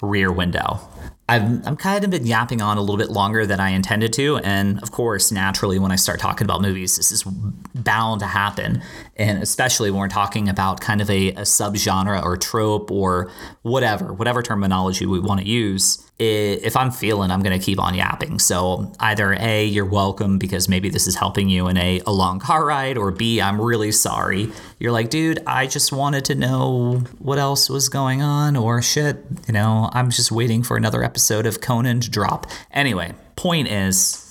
Rear 0.00 0.32
Window. 0.32 0.80
I've, 1.28 1.66
I'm 1.66 1.76
kind 1.76 2.04
of 2.04 2.10
been 2.10 2.26
yapping 2.26 2.62
on 2.62 2.78
a 2.78 2.80
little 2.80 2.96
bit 2.96 3.10
longer 3.10 3.44
than 3.44 3.60
I 3.60 3.70
intended 3.70 4.12
to. 4.14 4.38
And 4.38 4.82
of 4.82 4.92
course, 4.92 5.30
naturally, 5.30 5.78
when 5.78 5.92
I 5.92 5.96
start 5.96 6.20
talking 6.20 6.44
about 6.46 6.62
movies, 6.62 6.96
this 6.96 7.12
is 7.12 7.22
bound 7.22 8.20
to 8.20 8.26
happen. 8.26 8.82
And 9.16 9.42
especially 9.42 9.90
when 9.90 10.00
we're 10.00 10.08
talking 10.08 10.48
about 10.48 10.80
kind 10.80 11.00
of 11.02 11.10
a, 11.10 11.28
a 11.30 11.42
subgenre 11.42 12.22
or 12.22 12.36
trope 12.38 12.90
or 12.90 13.30
whatever, 13.62 14.12
whatever 14.12 14.42
terminology 14.42 15.04
we 15.04 15.20
want 15.20 15.40
to 15.40 15.46
use 15.46 16.07
if 16.18 16.76
I'm 16.76 16.90
feeling, 16.90 17.30
I'm 17.30 17.42
going 17.42 17.58
to 17.58 17.64
keep 17.64 17.78
on 17.78 17.94
yapping. 17.94 18.40
So 18.40 18.92
either 18.98 19.34
A, 19.34 19.64
you're 19.64 19.86
welcome 19.86 20.38
because 20.38 20.68
maybe 20.68 20.90
this 20.90 21.06
is 21.06 21.14
helping 21.14 21.48
you 21.48 21.68
in 21.68 21.76
a, 21.76 22.00
a 22.06 22.12
long 22.12 22.40
car 22.40 22.66
ride, 22.66 22.98
or 22.98 23.12
B, 23.12 23.40
I'm 23.40 23.60
really 23.60 23.92
sorry. 23.92 24.50
You're 24.80 24.92
like, 24.92 25.10
dude, 25.10 25.40
I 25.46 25.66
just 25.66 25.92
wanted 25.92 26.24
to 26.26 26.34
know 26.34 27.04
what 27.18 27.38
else 27.38 27.70
was 27.70 27.88
going 27.88 28.20
on, 28.20 28.56
or 28.56 28.82
shit, 28.82 29.24
you 29.46 29.52
know, 29.52 29.90
I'm 29.92 30.10
just 30.10 30.32
waiting 30.32 30.62
for 30.64 30.76
another 30.76 31.04
episode 31.04 31.46
of 31.46 31.60
Conan 31.60 32.00
to 32.00 32.10
drop. 32.10 32.46
Anyway, 32.72 33.14
point 33.36 33.68
is, 33.68 34.24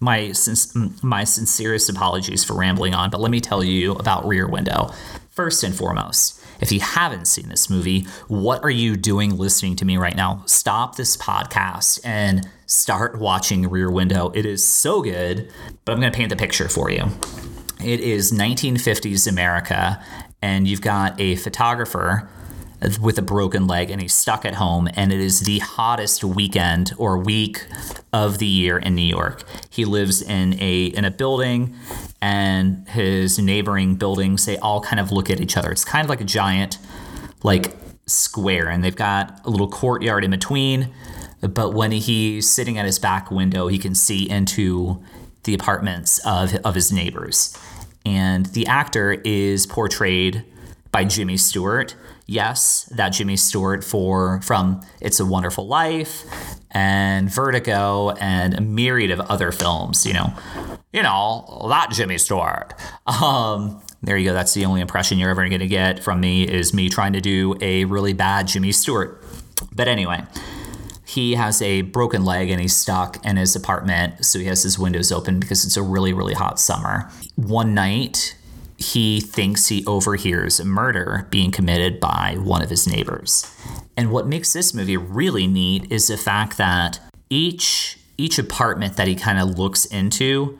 my 0.00 0.32
my 1.02 1.24
sincerest 1.24 1.90
apologies 1.90 2.42
for 2.42 2.54
rambling 2.54 2.94
on, 2.94 3.10
but 3.10 3.20
let 3.20 3.30
me 3.30 3.40
tell 3.40 3.62
you 3.62 3.92
about 3.92 4.26
Rear 4.26 4.48
Window. 4.48 4.90
First 5.30 5.62
and 5.62 5.74
foremost, 5.74 6.39
if 6.60 6.72
you 6.72 6.80
haven't 6.80 7.26
seen 7.26 7.48
this 7.48 7.70
movie, 7.70 8.06
what 8.28 8.62
are 8.62 8.70
you 8.70 8.96
doing 8.96 9.36
listening 9.36 9.76
to 9.76 9.84
me 9.84 9.96
right 9.96 10.16
now? 10.16 10.42
Stop 10.46 10.96
this 10.96 11.16
podcast 11.16 12.00
and 12.04 12.48
start 12.66 13.18
watching 13.18 13.68
Rear 13.68 13.90
Window. 13.90 14.30
It 14.34 14.46
is 14.46 14.66
so 14.66 15.02
good, 15.02 15.50
but 15.84 15.92
I'm 15.92 16.00
going 16.00 16.12
to 16.12 16.16
paint 16.16 16.30
the 16.30 16.36
picture 16.36 16.68
for 16.68 16.90
you. 16.90 17.08
It 17.82 18.00
is 18.00 18.30
1950s 18.30 19.26
America, 19.26 20.04
and 20.42 20.68
you've 20.68 20.82
got 20.82 21.18
a 21.20 21.36
photographer 21.36 22.28
with 23.00 23.18
a 23.18 23.22
broken 23.22 23.66
leg 23.66 23.90
and 23.90 24.00
he's 24.00 24.14
stuck 24.14 24.44
at 24.44 24.54
home 24.54 24.88
and 24.94 25.12
it 25.12 25.20
is 25.20 25.40
the 25.40 25.58
hottest 25.58 26.24
weekend 26.24 26.92
or 26.96 27.18
week 27.18 27.66
of 28.12 28.38
the 28.38 28.46
year 28.46 28.78
in 28.78 28.94
New 28.94 29.02
York. 29.02 29.42
He 29.68 29.84
lives 29.84 30.22
in 30.22 30.60
a 30.60 30.86
in 30.86 31.04
a 31.04 31.10
building 31.10 31.74
and 32.22 32.88
his 32.88 33.38
neighboring 33.38 33.96
buildings 33.96 34.46
they 34.46 34.56
all 34.58 34.80
kind 34.80 34.98
of 34.98 35.12
look 35.12 35.28
at 35.28 35.40
each 35.40 35.56
other. 35.56 35.70
It's 35.70 35.84
kind 35.84 36.04
of 36.04 36.08
like 36.08 36.20
a 36.20 36.24
giant 36.24 36.78
like 37.42 37.76
square 38.06 38.68
and 38.68 38.82
they've 38.82 38.96
got 38.96 39.40
a 39.44 39.50
little 39.50 39.68
courtyard 39.68 40.24
in 40.24 40.30
between 40.30 40.92
but 41.42 41.74
when 41.74 41.92
he's 41.92 42.50
sitting 42.50 42.78
at 42.78 42.86
his 42.86 42.98
back 42.98 43.30
window 43.30 43.68
he 43.68 43.78
can 43.78 43.94
see 43.94 44.28
into 44.28 45.02
the 45.44 45.54
apartments 45.54 46.18
of 46.26 46.54
of 46.64 46.74
his 46.74 46.92
neighbors. 46.92 47.56
And 48.06 48.46
the 48.46 48.66
actor 48.66 49.12
is 49.12 49.66
portrayed 49.66 50.44
by 50.90 51.04
Jimmy 51.04 51.36
Stewart 51.36 51.94
yes, 52.30 52.84
that 52.94 53.10
Jimmy 53.10 53.36
Stewart 53.36 53.82
for 53.82 54.40
from 54.42 54.80
It's 55.00 55.18
a 55.20 55.26
Wonderful 55.26 55.66
Life 55.66 56.24
and 56.70 57.28
Vertigo 57.28 58.10
and 58.20 58.54
a 58.54 58.60
myriad 58.60 59.10
of 59.10 59.20
other 59.20 59.50
films, 59.50 60.06
you 60.06 60.14
know. 60.14 60.32
You 60.92 61.02
know, 61.02 61.66
that 61.68 61.90
Jimmy 61.90 62.18
Stewart. 62.18 62.74
Um, 63.06 63.82
there 64.02 64.16
you 64.16 64.30
go. 64.30 64.32
That's 64.32 64.54
the 64.54 64.64
only 64.64 64.80
impression 64.80 65.18
you're 65.18 65.30
ever 65.30 65.46
going 65.48 65.60
to 65.60 65.66
get 65.66 66.02
from 66.02 66.20
me 66.20 66.44
is 66.44 66.72
me 66.72 66.88
trying 66.88 67.12
to 67.12 67.20
do 67.20 67.56
a 67.60 67.84
really 67.84 68.12
bad 68.12 68.46
Jimmy 68.46 68.72
Stewart. 68.72 69.22
But 69.72 69.88
anyway, 69.88 70.24
he 71.04 71.34
has 71.34 71.60
a 71.60 71.82
broken 71.82 72.24
leg 72.24 72.50
and 72.50 72.60
he's 72.60 72.76
stuck 72.76 73.24
in 73.26 73.36
his 73.36 73.54
apartment, 73.56 74.24
so 74.24 74.38
he 74.38 74.46
has 74.46 74.62
his 74.62 74.78
windows 74.78 75.12
open 75.12 75.40
because 75.40 75.64
it's 75.64 75.76
a 75.76 75.82
really 75.82 76.12
really 76.12 76.34
hot 76.34 76.58
summer. 76.58 77.10
One 77.34 77.74
night, 77.74 78.36
he 78.80 79.20
thinks 79.20 79.66
he 79.66 79.84
overhears 79.84 80.58
a 80.58 80.64
murder 80.64 81.28
being 81.30 81.50
committed 81.50 82.00
by 82.00 82.36
one 82.40 82.62
of 82.62 82.70
his 82.70 82.86
neighbors. 82.86 83.46
And 83.94 84.10
what 84.10 84.26
makes 84.26 84.54
this 84.54 84.72
movie 84.72 84.96
really 84.96 85.46
neat 85.46 85.92
is 85.92 86.08
the 86.08 86.16
fact 86.16 86.56
that 86.56 86.98
each 87.28 87.98
each 88.16 88.38
apartment 88.38 88.96
that 88.96 89.08
he 89.08 89.14
kind 89.14 89.38
of 89.38 89.58
looks 89.58 89.86
into, 89.86 90.58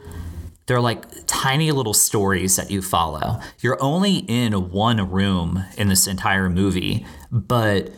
they're 0.67 0.81
like 0.81 1.05
tiny 1.27 1.73
little 1.73 1.93
stories 1.93 2.57
that 2.57 2.71
you 2.71 2.81
follow. 2.81 3.39
You're 3.61 3.83
only 3.83 4.19
in 4.29 4.71
one 4.71 5.11
room 5.11 5.65
in 5.77 5.89
this 5.89 6.07
entire 6.07 6.49
movie, 6.49 7.05
but 7.31 7.91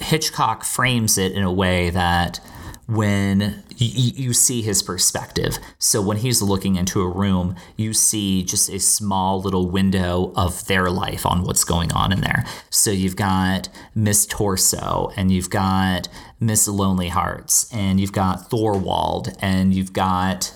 Hitchcock 0.00 0.62
frames 0.62 1.18
it 1.18 1.32
in 1.32 1.42
a 1.42 1.52
way 1.52 1.90
that 1.90 2.38
when 2.86 3.40
y- 3.80 4.12
you 4.14 4.32
see 4.32 4.62
his 4.62 4.82
perspective. 4.82 5.58
So 5.78 6.00
when 6.00 6.18
he's 6.18 6.40
looking 6.40 6.76
into 6.76 7.00
a 7.00 7.08
room, 7.08 7.56
you 7.76 7.92
see 7.92 8.44
just 8.44 8.68
a 8.68 8.78
small 8.78 9.40
little 9.40 9.68
window 9.68 10.32
of 10.36 10.66
their 10.66 10.90
life 10.90 11.26
on 11.26 11.42
what's 11.42 11.64
going 11.64 11.92
on 11.92 12.12
in 12.12 12.20
there. 12.20 12.44
So 12.70 12.90
you've 12.90 13.16
got 13.16 13.68
Miss 13.94 14.26
Torso, 14.26 15.12
and 15.16 15.30
you've 15.30 15.50
got 15.50 16.08
Miss 16.38 16.68
Lonely 16.68 17.08
Hearts, 17.08 17.72
and 17.72 18.00
you've 18.00 18.12
got 18.12 18.50
Thorwald, 18.50 19.36
and 19.40 19.74
you've 19.74 19.92
got 19.92 20.52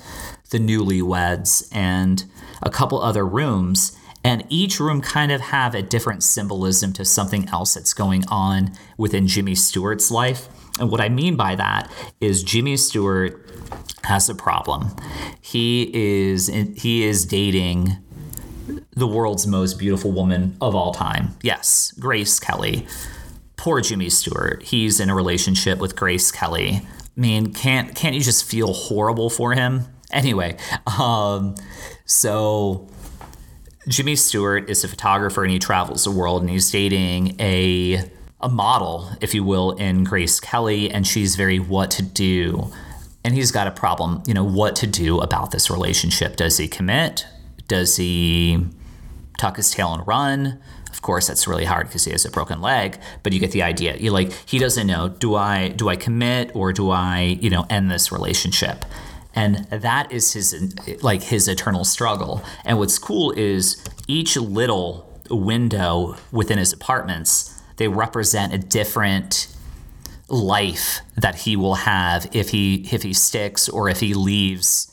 the 0.51 0.59
newlyweds, 0.59 1.69
and 1.73 2.25
a 2.63 2.71
couple 2.71 3.01
other 3.01 3.27
rooms 3.27 3.97
and 4.23 4.45
each 4.51 4.79
room 4.79 5.01
kind 5.01 5.33
of 5.33 5.41
have 5.41 5.75
a 5.75 5.83
different 5.83 6.23
symbolism 6.23 6.93
to 6.93 7.05
something 7.05 7.49
else 7.49 7.75
that's 7.75 7.95
going 7.95 8.23
on 8.29 8.73
within 8.99 9.27
Jimmy 9.27 9.55
Stewart's 9.55 10.11
life. 10.11 10.49
And 10.79 10.91
what 10.91 11.01
I 11.01 11.09
mean 11.09 11.37
by 11.37 11.55
that 11.57 11.91
is 12.21 12.43
Jimmy 12.43 12.77
Stewart 12.77 13.47
has 14.05 14.29
a 14.29 14.35
problem. 14.35 14.95
He 15.41 15.91
is 15.93 16.49
he 16.49 17.05
is 17.05 17.27
dating 17.27 17.97
the 18.93 19.07
world's 19.07 19.47
most 19.47 19.79
beautiful 19.79 20.13
woman 20.13 20.57
of 20.61 20.75
all 20.75 20.93
time. 20.93 21.37
Yes, 21.43 21.93
Grace 21.99 22.39
Kelly. 22.39 22.87
Poor 23.57 23.81
Jimmy 23.81 24.09
Stewart. 24.09 24.63
He's 24.63 25.01
in 25.01 25.11
a 25.11 25.15
relationship 25.15 25.79
with 25.79 25.97
Grace 25.97 26.31
Kelly. 26.31 26.83
I 27.17 27.21
mean, 27.21 27.53
can't 27.53 27.95
can't 27.95 28.15
you 28.15 28.23
just 28.23 28.45
feel 28.45 28.73
horrible 28.73 29.31
for 29.31 29.53
him? 29.53 29.87
Anyway, 30.11 30.57
um, 30.99 31.55
so 32.05 32.89
Jimmy 33.87 34.17
Stewart 34.17 34.69
is 34.69 34.83
a 34.83 34.89
photographer 34.89 35.43
and 35.43 35.53
he 35.53 35.59
travels 35.59 36.05
the 36.05 36.11
world 36.11 36.43
and 36.43 36.51
he's 36.51 36.71
dating 36.71 37.41
a 37.41 38.11
a 38.43 38.49
model, 38.49 39.11
if 39.21 39.35
you 39.35 39.45
will, 39.45 39.73
in 39.73 40.05
Grace 40.05 40.41
Kelly, 40.41 40.91
and 40.91 41.07
she's 41.07 41.37
very 41.37 41.59
what 41.59 41.91
to 41.93 42.03
do. 42.03 42.73
And 43.23 43.35
he's 43.35 43.53
got 43.53 43.67
a 43.67 43.71
problem, 43.71 44.23
you 44.27 44.33
know, 44.33 44.45
what 44.45 44.77
to 44.77 44.87
do 44.87 45.21
about 45.21 45.51
this 45.51 45.71
relationship. 45.71 46.37
Does 46.37 46.57
he 46.57 46.69
commit? 46.69 47.27
Does 47.69 47.97
he 47.97 48.67
tuck 49.39 49.57
his 49.57 49.71
tail 49.71 49.93
and 49.93 50.07
run? 50.07 50.59
Of 50.91 51.03
course, 51.03 51.29
that's 51.29 51.47
really 51.47 51.67
hard 51.67 51.87
because 51.87 52.05
he 52.05 52.13
has 52.13 52.25
a 52.25 52.31
broken 52.31 52.61
leg, 52.61 52.99
but 53.23 53.33
you 53.33 53.41
get 53.41 53.53
the 53.53 53.63
idea. 53.63 53.97
You 53.97 54.11
like 54.11 54.33
he 54.47 54.59
doesn't 54.59 54.87
know, 54.87 55.09
do 55.09 55.35
I 55.35 55.69
do 55.69 55.89
I 55.89 55.97
commit 55.97 56.51
or 56.55 56.73
do 56.73 56.91
I, 56.91 57.39
you 57.41 57.51
know, 57.51 57.67
end 57.71 57.91
this 57.91 58.11
relationship? 58.11 58.85
and 59.35 59.59
that 59.71 60.11
is 60.11 60.33
his 60.33 60.75
like 61.03 61.23
his 61.23 61.47
eternal 61.49 61.85
struggle 61.85 62.43
and 62.65 62.79
what's 62.79 62.99
cool 62.99 63.31
is 63.33 63.83
each 64.09 64.37
little 64.37 65.07
window 65.31 66.17
within 66.33 66.59
his 66.59 66.73
apartments 66.73 67.50
they 67.81 67.89
represent 67.89 68.53
a 68.53 68.59
different 68.59 69.49
life 70.29 71.01
that 71.17 71.35
he 71.35 71.57
will 71.57 71.75
have 71.75 72.29
if 72.33 72.51
he 72.51 72.87
if 72.93 73.03
he 73.03 73.13
sticks 73.13 73.69
or 73.69 73.89
if 73.89 73.99
he 73.99 74.15
leaves 74.15 74.87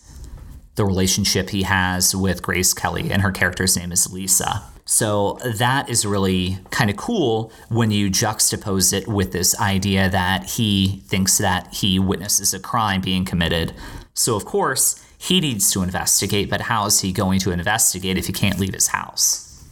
the 0.76 0.86
relationship 0.86 1.50
he 1.50 1.64
has 1.64 2.16
with 2.16 2.42
Grace 2.42 2.74
Kelly 2.74 3.12
and 3.12 3.22
her 3.22 3.32
character's 3.32 3.78
name 3.78 3.92
is 3.92 4.12
Lisa. 4.12 4.64
So 4.86 5.38
that 5.44 5.90
is 5.90 6.06
really 6.06 6.60
kind 6.72 6.90
of 6.90 6.96
cool 6.96 7.52
when 7.70 7.92
you 7.92 8.10
juxtapose 8.10 8.94
it 8.94 9.08
with 9.08 9.32
this 9.34 9.60
idea 9.60 10.10
that 10.10 10.52
he 10.52 11.04
thinks 11.08 11.38
that 11.40 11.74
he 11.74 12.00
witnesses 12.00 12.54
a 12.54 12.60
crime 12.60 13.02
being 13.02 13.26
committed 13.26 13.74
so, 14.18 14.36
of 14.36 14.46
course, 14.46 15.00
he 15.20 15.40
needs 15.40 15.72
to 15.74 15.84
investigate, 15.84 16.50
but 16.50 16.62
how 16.62 16.88
is 16.88 17.02
he 17.02 17.12
going 17.12 17.40
to 17.42 17.52
investigate 17.52 18.18
if 18.18 18.26
he 18.26 18.34
can't 18.34 18.60
leave 18.60 18.74
his 18.74 18.88
house? 18.88 19.64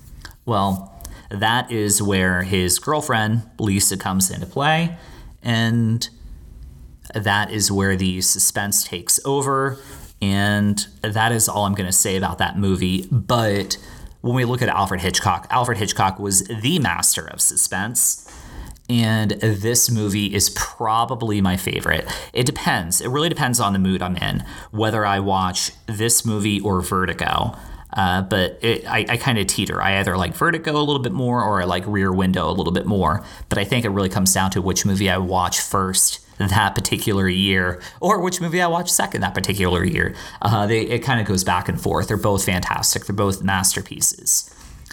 Well, 0.45 0.94
that 1.30 1.72
is 1.72 2.02
where 2.02 2.44
his 2.44 2.80
girlfriend, 2.80 3.50
Lisa, 3.60 3.98
comes 3.98 4.30
into 4.32 4.46
play, 4.46 4.98
and 5.42 6.10
that 7.14 7.52
is 7.52 7.72
where 7.72 7.96
the 7.96 8.22
suspense 8.22 8.84
takes 8.84 9.20
over. 9.26 9.78
And 10.22 10.88
that 11.02 11.32
is 11.32 11.48
all 11.48 11.66
I'm 11.66 11.76
going 11.76 11.86
to 11.86 11.94
say 11.94 12.16
about 12.16 12.38
that 12.38 12.58
movie. 12.58 13.08
But 13.12 13.78
when 14.22 14.34
we 14.34 14.46
look 14.46 14.62
at 14.62 14.70
Alfred 14.70 15.02
Hitchcock, 15.02 15.46
Alfred 15.52 15.78
Hitchcock 15.78 16.20
was 16.20 16.46
the 16.46 16.80
master 16.80 17.28
of 17.28 17.42
suspense. 17.42 18.28
And 18.90 19.32
this 19.32 19.92
movie 19.92 20.34
is 20.34 20.50
probably 20.52 21.42
my 21.42 21.58
favorite. 21.58 22.08
It 22.34 22.46
depends. 22.46 23.02
It 23.02 23.10
really 23.10 23.30
depends 23.30 23.60
on 23.60 23.74
the 23.74 23.80
mood 23.80 24.02
I'm 24.02 24.16
in, 24.18 24.44
whether 24.72 25.06
I 25.06 25.20
watch 25.20 25.72
this 25.86 26.26
movie 26.26 26.60
or 26.60 26.82
Vertigo. 26.82 27.56
Uh, 27.95 28.21
but 28.21 28.60
it, 28.62 28.86
I, 28.86 29.05
I 29.08 29.17
kind 29.17 29.38
of 29.38 29.47
teeter. 29.47 29.81
I 29.81 29.99
either 29.99 30.17
like 30.17 30.36
Vertigo 30.36 30.77
a 30.77 30.84
little 30.84 31.01
bit 31.01 31.13
more 31.13 31.43
or 31.43 31.62
I 31.62 31.65
like 31.65 31.84
Rear 31.88 32.12
Window 32.12 32.49
a 32.49 32.51
little 32.51 32.73
bit 32.73 32.86
more. 32.86 33.23
But 33.49 33.58
I 33.58 33.63
think 33.63 33.86
it 33.86 33.89
really 33.89 34.10
comes 34.10 34.34
down 34.34 34.51
to 34.51 34.62
which 34.62 34.86
movie 34.86 35.10
I 35.10 35.17
watch 35.17 35.60
first 35.60 36.21
that 36.38 36.75
particular 36.75 37.29
year 37.29 37.81
or 38.01 38.19
which 38.19 38.41
movie 38.41 38.62
I 38.62 38.67
watch 38.67 38.91
second 38.91 39.21
that 39.21 39.34
particular 39.34 39.84
year. 39.84 40.15
Uh, 40.41 40.67
they, 40.67 40.81
it 40.81 40.99
kind 40.99 41.19
of 41.19 41.25
goes 41.25 41.43
back 41.43 41.69
and 41.69 41.79
forth. 41.79 42.08
They're 42.08 42.17
both 42.17 42.45
fantastic, 42.45 43.05
they're 43.05 43.15
both 43.15 43.41
masterpieces. 43.41 44.51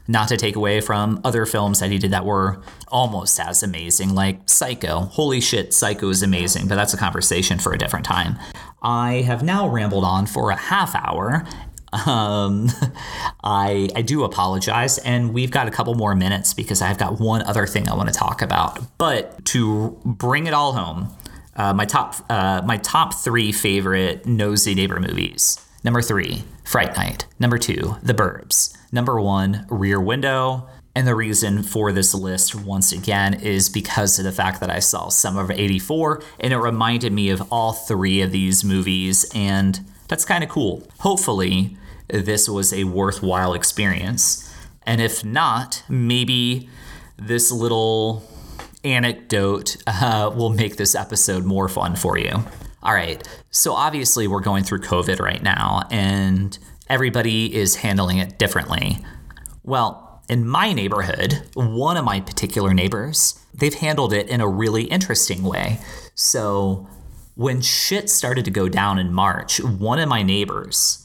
Not 0.08 0.28
to 0.28 0.36
take 0.36 0.56
away 0.56 0.80
from 0.80 1.20
other 1.22 1.46
films 1.46 1.78
that 1.78 1.90
he 1.90 1.98
did 1.98 2.10
that 2.10 2.24
were 2.24 2.60
almost 2.88 3.38
as 3.38 3.62
amazing, 3.62 4.14
like 4.14 4.48
Psycho. 4.48 5.00
Holy 5.00 5.40
shit, 5.40 5.72
Psycho 5.72 6.08
is 6.08 6.24
amazing, 6.24 6.66
but 6.66 6.74
that's 6.74 6.92
a 6.92 6.96
conversation 6.96 7.58
for 7.58 7.72
a 7.72 7.78
different 7.78 8.04
time. 8.04 8.36
I 8.82 9.22
have 9.22 9.44
now 9.44 9.68
rambled 9.68 10.02
on 10.04 10.26
for 10.26 10.50
a 10.50 10.56
half 10.56 10.96
hour. 10.96 11.46
Um, 11.92 12.68
I 13.44 13.88
I 13.94 14.02
do 14.02 14.24
apologize, 14.24 14.98
and 14.98 15.33
we've 15.33 15.50
got 15.50 15.68
a 15.68 15.70
couple 15.70 15.94
more 15.94 16.14
minutes 16.14 16.55
because 16.55 16.83
I've 16.83 16.98
got 16.98 17.20
one 17.20 17.42
other 17.42 17.66
thing 17.66 17.88
I 17.88 17.94
want 17.94 18.09
to 18.09 18.14
talk 18.14 18.42
about. 18.42 18.78
But 18.98 19.44
to 19.46 20.00
bring 20.05 20.46
it 20.46 20.55
all 20.55 20.72
home, 20.72 21.14
uh, 21.57 21.72
my 21.72 21.85
top 21.85 22.16
uh, 22.31 22.62
my 22.64 22.78
top 22.78 23.14
three 23.14 23.52
favorite 23.52 24.26
nosy 24.26 24.74
neighbor 24.74 25.00
movies. 25.00 25.59
Number 25.85 26.00
three, 26.00 26.44
Fright 26.64 26.96
Night. 26.96 27.26
Number 27.40 27.59
two, 27.59 27.96
The 28.02 28.14
Burbs. 28.14 28.76
Number 28.92 29.20
one, 29.20 29.66
Rear 29.68 30.00
Window. 30.00 30.68
And 30.94 31.09
the 31.09 31.14
reason 31.14 31.62
for 31.62 31.90
this 31.90 32.14
list, 32.14 32.55
once 32.55 32.92
again, 32.92 33.35
is 33.35 33.70
because 33.70 34.18
of 34.18 34.26
the 34.26 34.33
fact 34.33 34.61
that 34.61 34.70
I 34.70 34.78
saw 34.78 35.09
Summer 35.09 35.40
of 35.40 35.50
84, 35.50 36.22
and 36.38 36.52
it 36.52 36.59
reminded 36.59 37.12
me 37.14 37.31
of 37.31 37.50
all 37.50 37.72
three 37.72 38.20
of 38.20 38.31
these 38.31 38.62
movies, 38.62 39.24
and 39.35 39.81
that's 40.09 40.26
kind 40.26 40.44
of 40.44 40.50
cool. 40.50 40.87
Hopefully, 41.00 41.78
this 42.20 42.48
was 42.48 42.72
a 42.72 42.85
worthwhile 42.85 43.55
experience. 43.55 44.48
And 44.85 45.01
if 45.01 45.25
not, 45.25 45.83
maybe 45.88 46.68
this 47.16 47.51
little 47.51 48.22
anecdote 48.85 49.77
uh, 49.87 50.31
will 50.35 50.51
make 50.51 50.77
this 50.77 50.94
episode 50.94 51.44
more 51.44 51.68
fun 51.68 51.96
for 51.96 52.18
you. 52.18 52.44
All 52.83 52.94
right, 52.94 53.27
so 53.51 53.75
obviously, 53.75 54.27
we're 54.27 54.40
going 54.40 54.64
through 54.64 54.81
COVID 54.81 55.20
right 55.20 55.42
now, 55.42 55.83
and 55.90 56.59
everybody 56.88 57.55
is 57.55 57.77
handling 57.77 58.18
it 58.18 58.38
differently. 58.38 58.98
Well, 59.62 60.20
in 60.29 60.48
my 60.48 60.72
neighborhood, 60.72 61.42
one 61.55 61.96
of 61.96 62.05
my 62.05 62.20
particular 62.20 62.75
neighbors, 62.75 63.38
they've 63.55 63.75
handled 63.75 64.12
it 64.12 64.29
in 64.29 64.40
a 64.40 64.48
really 64.48 64.85
interesting 64.85 65.44
way. 65.44 65.79
So, 66.16 66.88
when 67.37 67.61
shit 67.61 68.11
started 68.11 68.44
to 68.46 68.51
go 68.51 68.68
down 68.68 68.98
in 68.98 69.12
March, 69.12 69.62
one 69.62 70.01
of 70.01 70.09
my 70.09 70.22
neighbors 70.22 71.01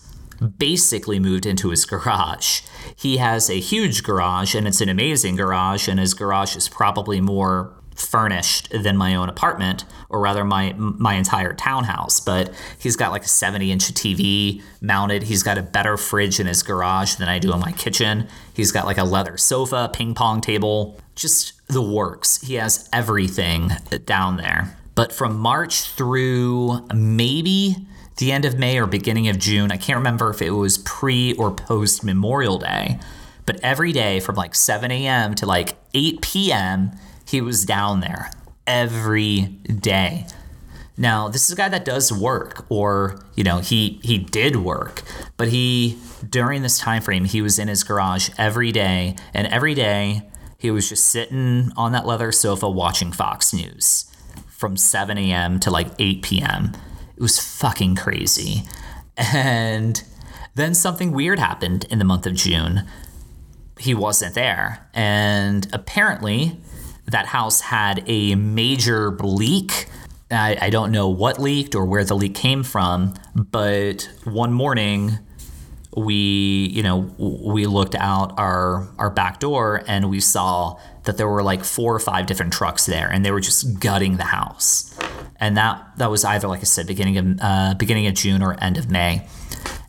basically 0.58 1.20
moved 1.20 1.46
into 1.46 1.70
his 1.70 1.86
garage. 1.86 2.62
He 2.96 3.18
has 3.18 3.50
a 3.50 3.60
huge 3.60 4.04
garage 4.04 4.56
and 4.56 4.68
it's 4.68 4.82
an 4.82 4.90
amazing 4.90 5.36
garage, 5.36 5.88
and 5.88 6.00
his 6.00 6.14
garage 6.14 6.56
is 6.56 6.70
probably 6.70 7.22
more 7.22 7.74
furnished 7.96 8.70
than 8.72 8.96
my 8.96 9.16
own 9.16 9.28
apartment 9.28 9.84
or 10.10 10.20
rather 10.20 10.44
my 10.44 10.74
my 10.78 11.16
entire 11.16 11.54
townhouse. 11.54 12.20
But 12.20 12.52
he's 12.78 12.96
got 12.96 13.12
like 13.12 13.24
a 13.24 13.28
70 13.28 13.72
inch 13.72 13.92
TV 13.94 14.62
mounted. 14.82 15.24
He's 15.24 15.44
got 15.44 15.58
a 15.58 15.64
better 15.64 15.98
fridge 15.98 16.40
in 16.40 16.48
his 16.48 16.64
garage 16.64 17.16
than 17.16 17.28
I 17.28 17.40
do 17.40 17.54
in 17.54 17.60
my 17.60 17.72
kitchen. 17.72 18.28
He's 18.54 18.72
got 18.72 18.86
like 18.86 18.98
a 18.98 19.04
leather 19.04 19.38
sofa 19.38 19.90
ping 19.94 20.14
pong 20.14 20.42
table 20.42 21.00
just 21.16 21.54
the 21.68 21.82
works. 21.82 22.42
He 22.42 22.56
has 22.56 22.88
everything 22.94 23.72
down 24.06 24.38
there. 24.38 24.78
But 24.96 25.12
from 25.12 25.38
March 25.38 25.92
through 25.92 26.88
maybe 26.94 27.76
the 28.18 28.32
end 28.32 28.46
of 28.46 28.58
May 28.58 28.78
or 28.78 28.86
beginning 28.86 29.28
of 29.28 29.40
June 29.40 29.72
I 29.72 29.78
can't 29.78 29.98
remember 29.98 30.30
if 30.30 30.42
it 30.42 30.52
was 30.52 30.78
pre 30.80 31.34
or 31.34 31.52
post 31.52 32.04
Memorial 32.04 32.58
Day 32.60 33.00
but 33.46 33.60
every 33.62 33.94
day 33.94 34.20
from 34.20 34.36
like 34.36 34.56
7 34.56 34.92
a.m. 34.92 35.36
to 35.36 35.46
like 35.46 35.78
8 35.94 36.22
p.m 36.22 36.92
he 37.28 37.42
was 37.42 37.66
down 37.66 38.00
there 38.00 38.32
every 38.66 39.42
day. 39.42 40.26
Now, 40.98 41.28
this 41.28 41.46
is 41.46 41.52
a 41.52 41.56
guy 41.56 41.70
that 41.70 41.86
does 41.86 42.12
work, 42.12 42.66
or 42.70 43.20
you 43.36 43.44
know, 43.44 43.60
he 43.60 44.00
he 44.04 44.18
did 44.18 44.56
work, 44.56 45.04
but 45.36 45.50
he 45.50 46.00
during 46.28 46.64
this 46.64 46.80
time 46.80 47.04
frame 47.04 47.26
he 47.26 47.42
was 47.42 47.60
in 47.60 47.68
his 47.68 47.84
garage 47.84 48.30
every 48.38 48.72
day, 48.72 49.16
and 49.34 49.46
every 49.48 49.76
day 49.76 50.24
he 50.58 50.72
was 50.72 50.90
just 50.90 51.06
sitting 51.06 51.72
on 51.78 51.92
that 51.92 52.08
leather 52.08 52.32
sofa 52.32 52.68
watching 52.68 53.12
Fox 53.12 53.54
News 53.54 54.12
from 54.48 54.76
7 54.76 55.20
a.m. 55.20 55.60
to 55.60 55.70
like 55.70 55.90
8 56.00 56.24
p.m. 56.24 56.72
It 57.18 57.22
was 57.22 57.40
fucking 57.40 57.96
crazy, 57.96 58.64
and 59.18 60.02
Then 60.58 60.74
something 60.74 61.12
weird 61.12 61.38
happened 61.38 61.86
in 61.92 62.00
the 62.00 62.04
month 62.04 62.26
of 62.26 62.34
June. 62.34 62.84
He 63.78 63.94
wasn't 63.94 64.34
there. 64.34 64.90
And 64.92 65.68
apparently, 65.72 66.60
that 67.06 67.28
house 67.28 67.62
had 67.62 68.04
a 68.08 68.34
major 68.34 69.12
leak. 69.12 69.86
I, 70.32 70.58
I 70.60 70.70
don't 70.72 70.92
know 70.92 71.10
what 71.10 71.38
leaked 71.40 71.76
or 71.76 71.86
where 71.86 72.04
the 72.04 72.16
leak 72.16 72.34
came 72.34 72.64
from, 72.64 73.14
but 73.36 74.10
one 74.24 74.52
morning, 74.52 75.20
we 75.96 76.72
you 76.74 76.82
know 76.84 76.98
we 77.18 77.66
looked 77.68 77.96
out 77.96 78.38
our 78.38 78.88
our 79.00 79.10
back 79.10 79.40
door 79.40 79.84
and 79.88 80.10
we 80.10 80.20
saw 80.20 80.80
that 81.06 81.18
there 81.18 81.28
were 81.28 81.42
like 81.42 81.64
four 81.64 81.96
or 81.96 82.00
five 82.00 82.28
different 82.28 82.54
trucks 82.54 82.86
there 82.86 83.10
and 83.12 83.26
they 83.26 83.32
were 83.32 83.40
just 83.40 83.80
gutting 83.80 84.18
the 84.18 84.26
house 84.26 84.96
and 85.40 85.58
that 85.58 85.86
that 85.98 86.10
was 86.10 86.24
either 86.26 86.48
like 86.48 86.60
i 86.60 86.64
said 86.64 86.88
beginning 86.88 87.18
of 87.18 87.40
uh, 87.42 87.74
beginning 87.76 88.08
of 88.08 88.14
june 88.14 88.42
or 88.42 88.56
end 88.64 88.78
of 88.78 88.90
may 88.90 89.26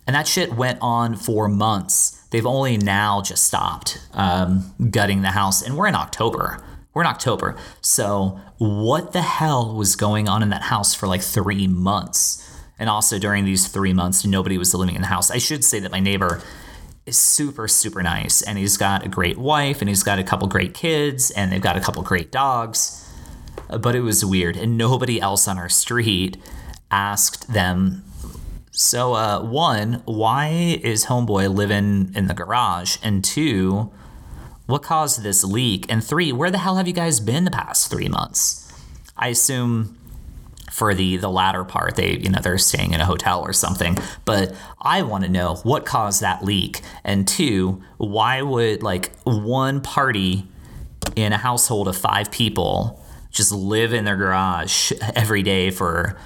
and 0.07 0.15
that 0.15 0.27
shit 0.27 0.55
went 0.55 0.79
on 0.81 1.15
for 1.17 1.49
months 1.49 2.23
they've 2.31 2.47
only 2.47 2.77
now 2.77 3.21
just 3.23 3.45
stopped 3.45 3.99
um, 4.13 4.75
gutting 4.91 5.23
the 5.23 5.31
house 5.31 5.63
and 5.63 5.77
we're 5.77 5.87
in 5.87 5.95
october 5.95 6.63
we're 6.95 7.03
in 7.03 7.09
october 7.09 7.57
so 7.81 8.41
what 8.59 9.13
the 9.13 9.23
hell 9.23 9.75
was 9.75 9.97
going 9.97 10.29
on 10.29 10.43
in 10.43 10.51
that 10.51 10.63
house 10.63 10.95
for 10.95 11.07
like 11.07 11.23
three 11.23 11.67
months 11.67 12.45
and 12.79 12.89
also 12.89 13.19
during 13.19 13.45
these 13.45 13.67
three 13.67 13.93
months, 13.93 14.25
nobody 14.25 14.57
was 14.57 14.73
living 14.75 14.95
in 14.95 15.01
the 15.01 15.09
house. 15.09 15.31
I 15.31 15.39
should 15.39 15.65
say 15.65 15.81
that 15.81 15.91
my 15.91 16.01
neighbor 16.01 16.41
is 17.07 17.19
super, 17.19 17.67
super 17.67 18.03
nice. 18.03 18.41
And 18.43 18.57
he's 18.59 18.77
got 18.77 19.05
a 19.05 19.09
great 19.09 19.39
wife 19.39 19.81
and 19.81 19.89
he's 19.89 20.03
got 20.03 20.19
a 20.19 20.25
couple 20.25 20.47
great 20.47 20.75
kids 20.75 21.31
and 21.33 21.51
they've 21.51 21.61
got 21.61 21.77
a 21.77 21.81
couple 21.81 22.03
great 22.03 22.31
dogs. 22.31 23.05
But 23.69 23.95
it 23.95 24.01
was 24.01 24.25
weird. 24.25 24.57
And 24.57 24.79
nobody 24.79 25.21
else 25.21 25.47
on 25.49 25.59
our 25.59 25.69
street 25.69 26.37
asked 26.91 27.53
them. 27.53 28.05
So, 28.71 29.15
uh, 29.15 29.43
one, 29.43 30.03
why 30.05 30.79
is 30.83 31.07
Homeboy 31.07 31.55
living 31.55 32.13
in 32.15 32.29
the 32.29 32.35
garage? 32.35 32.97
And 33.03 33.25
two, 33.25 33.91
what 34.67 34.83
caused 34.83 35.23
this 35.23 35.43
leak? 35.43 35.87
And 35.89 36.05
three, 36.05 36.33
where 36.33 36.51
the 36.51 36.59
hell 36.59 36.77
have 36.77 36.87
you 36.87 36.95
guys 36.95 37.21
been 37.21 37.45
the 37.45 37.51
past 37.51 37.91
three 37.91 38.09
months? 38.09 38.73
I 39.17 39.29
assume 39.29 39.99
for 40.71 40.95
the 40.95 41.17
the 41.17 41.29
latter 41.31 41.65
part 41.65 41.97
they 41.97 42.19
you 42.19 42.31
know 42.31 42.41
they're 42.41 42.57
staying 42.57 42.93
in 42.93 43.01
a 43.01 43.05
hotel 43.05 43.41
or 43.41 43.53
something 43.53 43.97
but 44.25 44.55
i 44.81 45.03
want 45.03 45.25
to 45.25 45.31
know 45.31 45.57
what 45.65 45.85
caused 45.85 46.21
that 46.21 46.45
leak 46.45 46.83
and 47.03 47.27
two 47.27 47.83
why 47.97 48.43
would 48.43 48.81
like 48.83 49.11
one 49.25 49.81
party 49.81 50.47
in 51.17 51.33
a 51.33 51.39
household 51.39 51.89
of 51.89 51.97
five 51.97 52.31
people 52.31 53.03
just 53.31 53.53
live 53.53 53.93
in 53.93 54.05
their 54.05 54.17
garage 54.17 54.93
every 55.15 55.43
day 55.43 55.71
for 55.71 56.19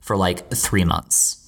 for 0.00 0.16
like 0.16 0.50
three 0.50 0.84
months 0.84 1.40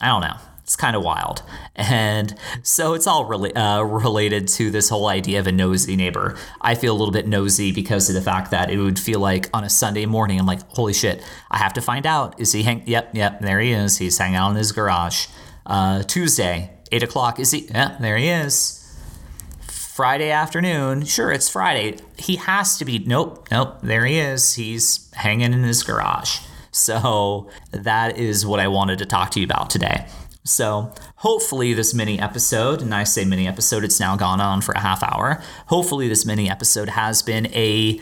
i 0.00 0.06
don't 0.06 0.22
know 0.22 0.36
it's 0.70 0.76
kind 0.76 0.94
of 0.94 1.02
wild. 1.02 1.42
And 1.74 2.32
so 2.62 2.94
it's 2.94 3.08
all 3.08 3.24
really 3.24 3.52
uh, 3.56 3.82
related 3.82 4.46
to 4.50 4.70
this 4.70 4.88
whole 4.88 5.08
idea 5.08 5.40
of 5.40 5.48
a 5.48 5.52
nosy 5.52 5.96
neighbor. 5.96 6.36
I 6.60 6.76
feel 6.76 6.94
a 6.94 6.96
little 6.96 7.10
bit 7.10 7.26
nosy 7.26 7.72
because 7.72 8.08
of 8.08 8.14
the 8.14 8.22
fact 8.22 8.52
that 8.52 8.70
it 8.70 8.78
would 8.78 8.96
feel 8.96 9.18
like 9.18 9.50
on 9.52 9.64
a 9.64 9.68
Sunday 9.68 10.06
morning, 10.06 10.38
I'm 10.38 10.46
like, 10.46 10.62
holy 10.68 10.92
shit, 10.92 11.24
I 11.50 11.58
have 11.58 11.72
to 11.72 11.80
find 11.80 12.06
out. 12.06 12.38
Is 12.38 12.52
he 12.52 12.62
hang? 12.62 12.84
Yep, 12.86 13.16
yep, 13.16 13.40
there 13.40 13.58
he 13.58 13.72
is. 13.72 13.98
He's 13.98 14.16
hanging 14.16 14.36
out 14.36 14.50
in 14.50 14.56
his 14.56 14.70
garage. 14.70 15.26
Uh, 15.66 16.04
Tuesday, 16.04 16.70
eight 16.92 17.02
o'clock. 17.02 17.40
Is 17.40 17.50
he? 17.50 17.66
Yeah, 17.66 17.96
there 17.98 18.16
he 18.16 18.28
is. 18.28 18.79
Friday 20.00 20.30
afternoon. 20.30 21.04
Sure, 21.04 21.30
it's 21.30 21.50
Friday. 21.50 21.98
He 22.16 22.36
has 22.36 22.78
to 22.78 22.86
be. 22.86 23.00
Nope, 23.00 23.46
nope. 23.50 23.80
There 23.82 24.06
he 24.06 24.18
is. 24.18 24.54
He's 24.54 25.12
hanging 25.12 25.52
in 25.52 25.62
his 25.62 25.82
garage. 25.82 26.38
So 26.70 27.50
that 27.70 28.16
is 28.16 28.46
what 28.46 28.60
I 28.60 28.68
wanted 28.68 28.98
to 29.00 29.04
talk 29.04 29.30
to 29.32 29.40
you 29.40 29.44
about 29.44 29.68
today. 29.68 30.06
So, 30.42 30.90
hopefully, 31.16 31.74
this 31.74 31.92
mini 31.92 32.18
episode, 32.18 32.80
and 32.80 32.94
I 32.94 33.04
say 33.04 33.26
mini 33.26 33.46
episode, 33.46 33.84
it's 33.84 34.00
now 34.00 34.16
gone 34.16 34.40
on 34.40 34.62
for 34.62 34.72
a 34.72 34.80
half 34.80 35.02
hour. 35.02 35.42
Hopefully, 35.66 36.08
this 36.08 36.24
mini 36.24 36.48
episode 36.48 36.88
has 36.88 37.20
been 37.20 37.48
a 37.48 38.00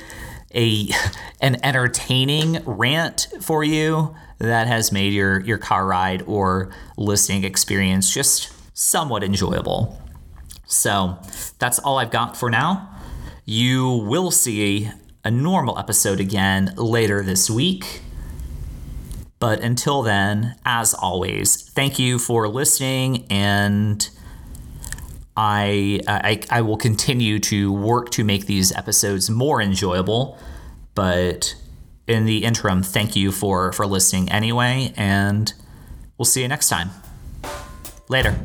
a 0.54 0.90
an 1.40 1.56
entertaining 1.64 2.62
rant 2.64 3.26
for 3.40 3.64
you 3.64 4.14
that 4.38 4.68
has 4.68 4.92
made 4.92 5.12
your 5.14 5.40
your 5.40 5.58
car 5.58 5.84
ride 5.84 6.22
or 6.28 6.70
listening 6.96 7.42
experience 7.42 8.14
just 8.14 8.52
somewhat 8.72 9.24
enjoyable. 9.24 10.00
So, 10.68 11.18
that's 11.58 11.78
all 11.80 11.98
I've 11.98 12.10
got 12.10 12.36
for 12.36 12.50
now. 12.50 12.94
You 13.44 13.88
will 13.88 14.30
see 14.30 14.90
a 15.24 15.30
normal 15.30 15.78
episode 15.78 16.20
again 16.20 16.74
later 16.76 17.22
this 17.22 17.50
week. 17.50 18.02
But 19.40 19.60
until 19.60 20.02
then, 20.02 20.56
as 20.64 20.94
always, 20.94 21.62
thank 21.70 21.98
you 21.98 22.18
for 22.18 22.48
listening 22.48 23.26
and 23.30 24.08
I, 25.36 26.00
I, 26.08 26.42
I 26.50 26.62
will 26.62 26.76
continue 26.76 27.38
to 27.40 27.72
work 27.72 28.10
to 28.10 28.24
make 28.24 28.46
these 28.46 28.72
episodes 28.72 29.30
more 29.30 29.62
enjoyable. 29.62 30.36
But 30.96 31.54
in 32.08 32.24
the 32.24 32.44
interim, 32.44 32.82
thank 32.82 33.14
you 33.14 33.30
for 33.30 33.72
for 33.72 33.86
listening 33.86 34.32
anyway, 34.32 34.92
and 34.96 35.52
we'll 36.16 36.26
see 36.26 36.42
you 36.42 36.48
next 36.48 36.68
time. 36.68 36.90
Later. 38.08 38.36